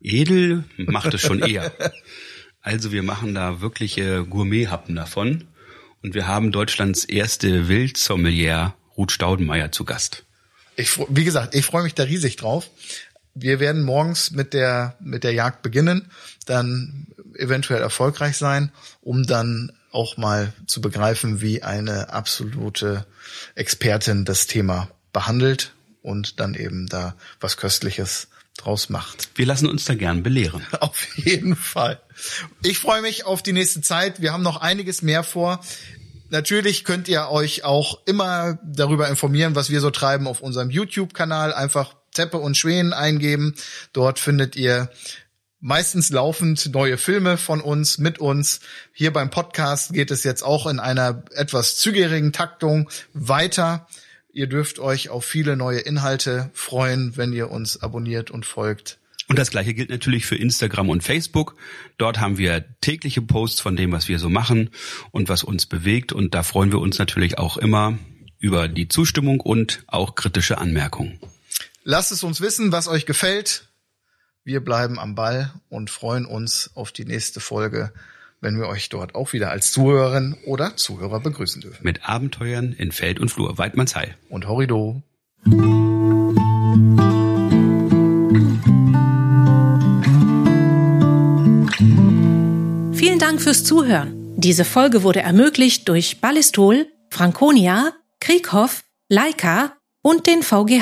Edel 0.00 0.64
macht 0.76 1.14
es 1.14 1.20
schon 1.20 1.40
eher. 1.40 1.72
Also 2.62 2.92
wir 2.92 3.02
machen 3.02 3.34
da 3.34 3.60
wirkliche 3.60 4.24
Gourmethappen 4.24 4.94
davon. 4.94 5.48
Und 6.02 6.14
wir 6.14 6.26
haben 6.26 6.52
Deutschlands 6.52 7.04
erste 7.04 7.68
Wildsommelier 7.68 8.74
Ruth 8.96 9.12
Staudenmeier 9.12 9.72
zu 9.72 9.84
Gast. 9.84 10.24
Ich, 10.76 10.98
wie 11.08 11.24
gesagt, 11.24 11.54
ich 11.54 11.64
freue 11.64 11.82
mich 11.82 11.94
da 11.94 12.04
riesig 12.04 12.36
drauf. 12.36 12.70
Wir 13.34 13.60
werden 13.60 13.82
morgens 13.82 14.30
mit 14.30 14.54
der, 14.54 14.96
mit 15.00 15.24
der 15.24 15.32
Jagd 15.32 15.62
beginnen, 15.62 16.10
dann 16.46 17.06
eventuell 17.34 17.80
erfolgreich 17.80 18.36
sein, 18.36 18.72
um 19.00 19.26
dann 19.26 19.72
auch 19.92 20.16
mal 20.16 20.52
zu 20.66 20.80
begreifen, 20.80 21.40
wie 21.40 21.62
eine 21.62 22.10
absolute 22.12 23.06
Expertin 23.54 24.24
das 24.24 24.46
Thema 24.46 24.90
behandelt 25.12 25.72
und 26.02 26.40
dann 26.40 26.54
eben 26.54 26.86
da 26.86 27.14
was 27.40 27.56
Köstliches 27.56 28.28
draus 28.56 28.88
macht. 28.88 29.30
Wir 29.34 29.46
lassen 29.46 29.68
uns 29.68 29.84
da 29.84 29.94
gern 29.94 30.22
belehren. 30.22 30.66
Auf 30.80 31.16
jeden 31.16 31.56
Fall. 31.56 32.00
Ich 32.62 32.78
freue 32.78 33.02
mich 33.02 33.24
auf 33.24 33.42
die 33.42 33.52
nächste 33.52 33.80
Zeit. 33.80 34.20
Wir 34.20 34.32
haben 34.32 34.42
noch 34.42 34.60
einiges 34.60 35.02
mehr 35.02 35.22
vor. 35.22 35.60
Natürlich 36.28 36.84
könnt 36.84 37.08
ihr 37.08 37.28
euch 37.30 37.64
auch 37.64 38.00
immer 38.06 38.58
darüber 38.62 39.08
informieren, 39.08 39.54
was 39.54 39.70
wir 39.70 39.80
so 39.80 39.90
treiben 39.90 40.26
auf 40.26 40.40
unserem 40.40 40.70
YouTube-Kanal. 40.70 41.54
Einfach 41.54 41.94
Teppe 42.12 42.38
und 42.38 42.56
Schwänen 42.56 42.92
eingeben. 42.92 43.54
Dort 43.92 44.18
findet 44.18 44.56
ihr 44.56 44.90
meistens 45.60 46.10
laufend 46.10 46.72
neue 46.72 46.98
Filme 46.98 47.36
von 47.36 47.60
uns, 47.60 47.98
mit 47.98 48.18
uns. 48.18 48.60
Hier 48.92 49.12
beim 49.12 49.30
Podcast 49.30 49.92
geht 49.92 50.10
es 50.10 50.24
jetzt 50.24 50.42
auch 50.42 50.66
in 50.66 50.80
einer 50.80 51.22
etwas 51.34 51.76
zügigen 51.76 52.32
Taktung 52.32 52.88
weiter. 53.12 53.86
Ihr 54.32 54.46
dürft 54.46 54.78
euch 54.78 55.10
auf 55.10 55.24
viele 55.24 55.56
neue 55.56 55.80
Inhalte 55.80 56.50
freuen, 56.54 57.16
wenn 57.16 57.32
ihr 57.32 57.50
uns 57.50 57.82
abonniert 57.82 58.30
und 58.30 58.46
folgt. 58.46 58.98
Und 59.28 59.38
das 59.38 59.50
gleiche 59.50 59.74
gilt 59.74 59.90
natürlich 59.90 60.26
für 60.26 60.34
Instagram 60.34 60.88
und 60.88 61.04
Facebook. 61.04 61.54
Dort 61.98 62.18
haben 62.18 62.36
wir 62.36 62.64
tägliche 62.80 63.22
Posts 63.22 63.60
von 63.60 63.76
dem, 63.76 63.92
was 63.92 64.08
wir 64.08 64.18
so 64.18 64.28
machen 64.28 64.70
und 65.12 65.28
was 65.28 65.44
uns 65.44 65.66
bewegt. 65.66 66.12
Und 66.12 66.34
da 66.34 66.42
freuen 66.42 66.72
wir 66.72 66.80
uns 66.80 66.98
natürlich 66.98 67.38
auch 67.38 67.56
immer 67.56 67.96
über 68.40 68.66
die 68.66 68.88
Zustimmung 68.88 69.40
und 69.40 69.84
auch 69.86 70.16
kritische 70.16 70.58
Anmerkungen. 70.58 71.20
Lasst 71.84 72.10
es 72.10 72.24
uns 72.24 72.40
wissen, 72.40 72.72
was 72.72 72.88
euch 72.88 73.06
gefällt. 73.06 73.69
Wir 74.42 74.64
bleiben 74.64 74.98
am 74.98 75.14
Ball 75.14 75.52
und 75.68 75.90
freuen 75.90 76.24
uns 76.24 76.70
auf 76.74 76.92
die 76.92 77.04
nächste 77.04 77.40
Folge, 77.40 77.92
wenn 78.40 78.58
wir 78.58 78.68
euch 78.68 78.88
dort 78.88 79.14
auch 79.14 79.34
wieder 79.34 79.50
als 79.50 79.70
Zuhörerin 79.70 80.34
oder 80.46 80.76
Zuhörer 80.76 81.20
begrüßen 81.20 81.60
dürfen. 81.60 81.84
Mit 81.84 82.08
Abenteuern 82.08 82.72
in 82.72 82.90
Feld 82.90 83.20
und 83.20 83.30
Flur. 83.30 83.58
Weidmannsheil. 83.58 84.16
Und 84.30 84.48
Horrido. 84.48 85.02
Vielen 92.94 93.18
Dank 93.18 93.42
fürs 93.42 93.64
Zuhören. 93.64 94.34
Diese 94.38 94.64
Folge 94.64 95.02
wurde 95.02 95.20
ermöglicht 95.20 95.86
durch 95.86 96.22
Ballistol, 96.22 96.86
Franconia, 97.10 97.92
Krieghoff, 98.20 98.84
Leica 99.10 99.76
und 100.00 100.26
den 100.26 100.42
VGH. 100.42 100.78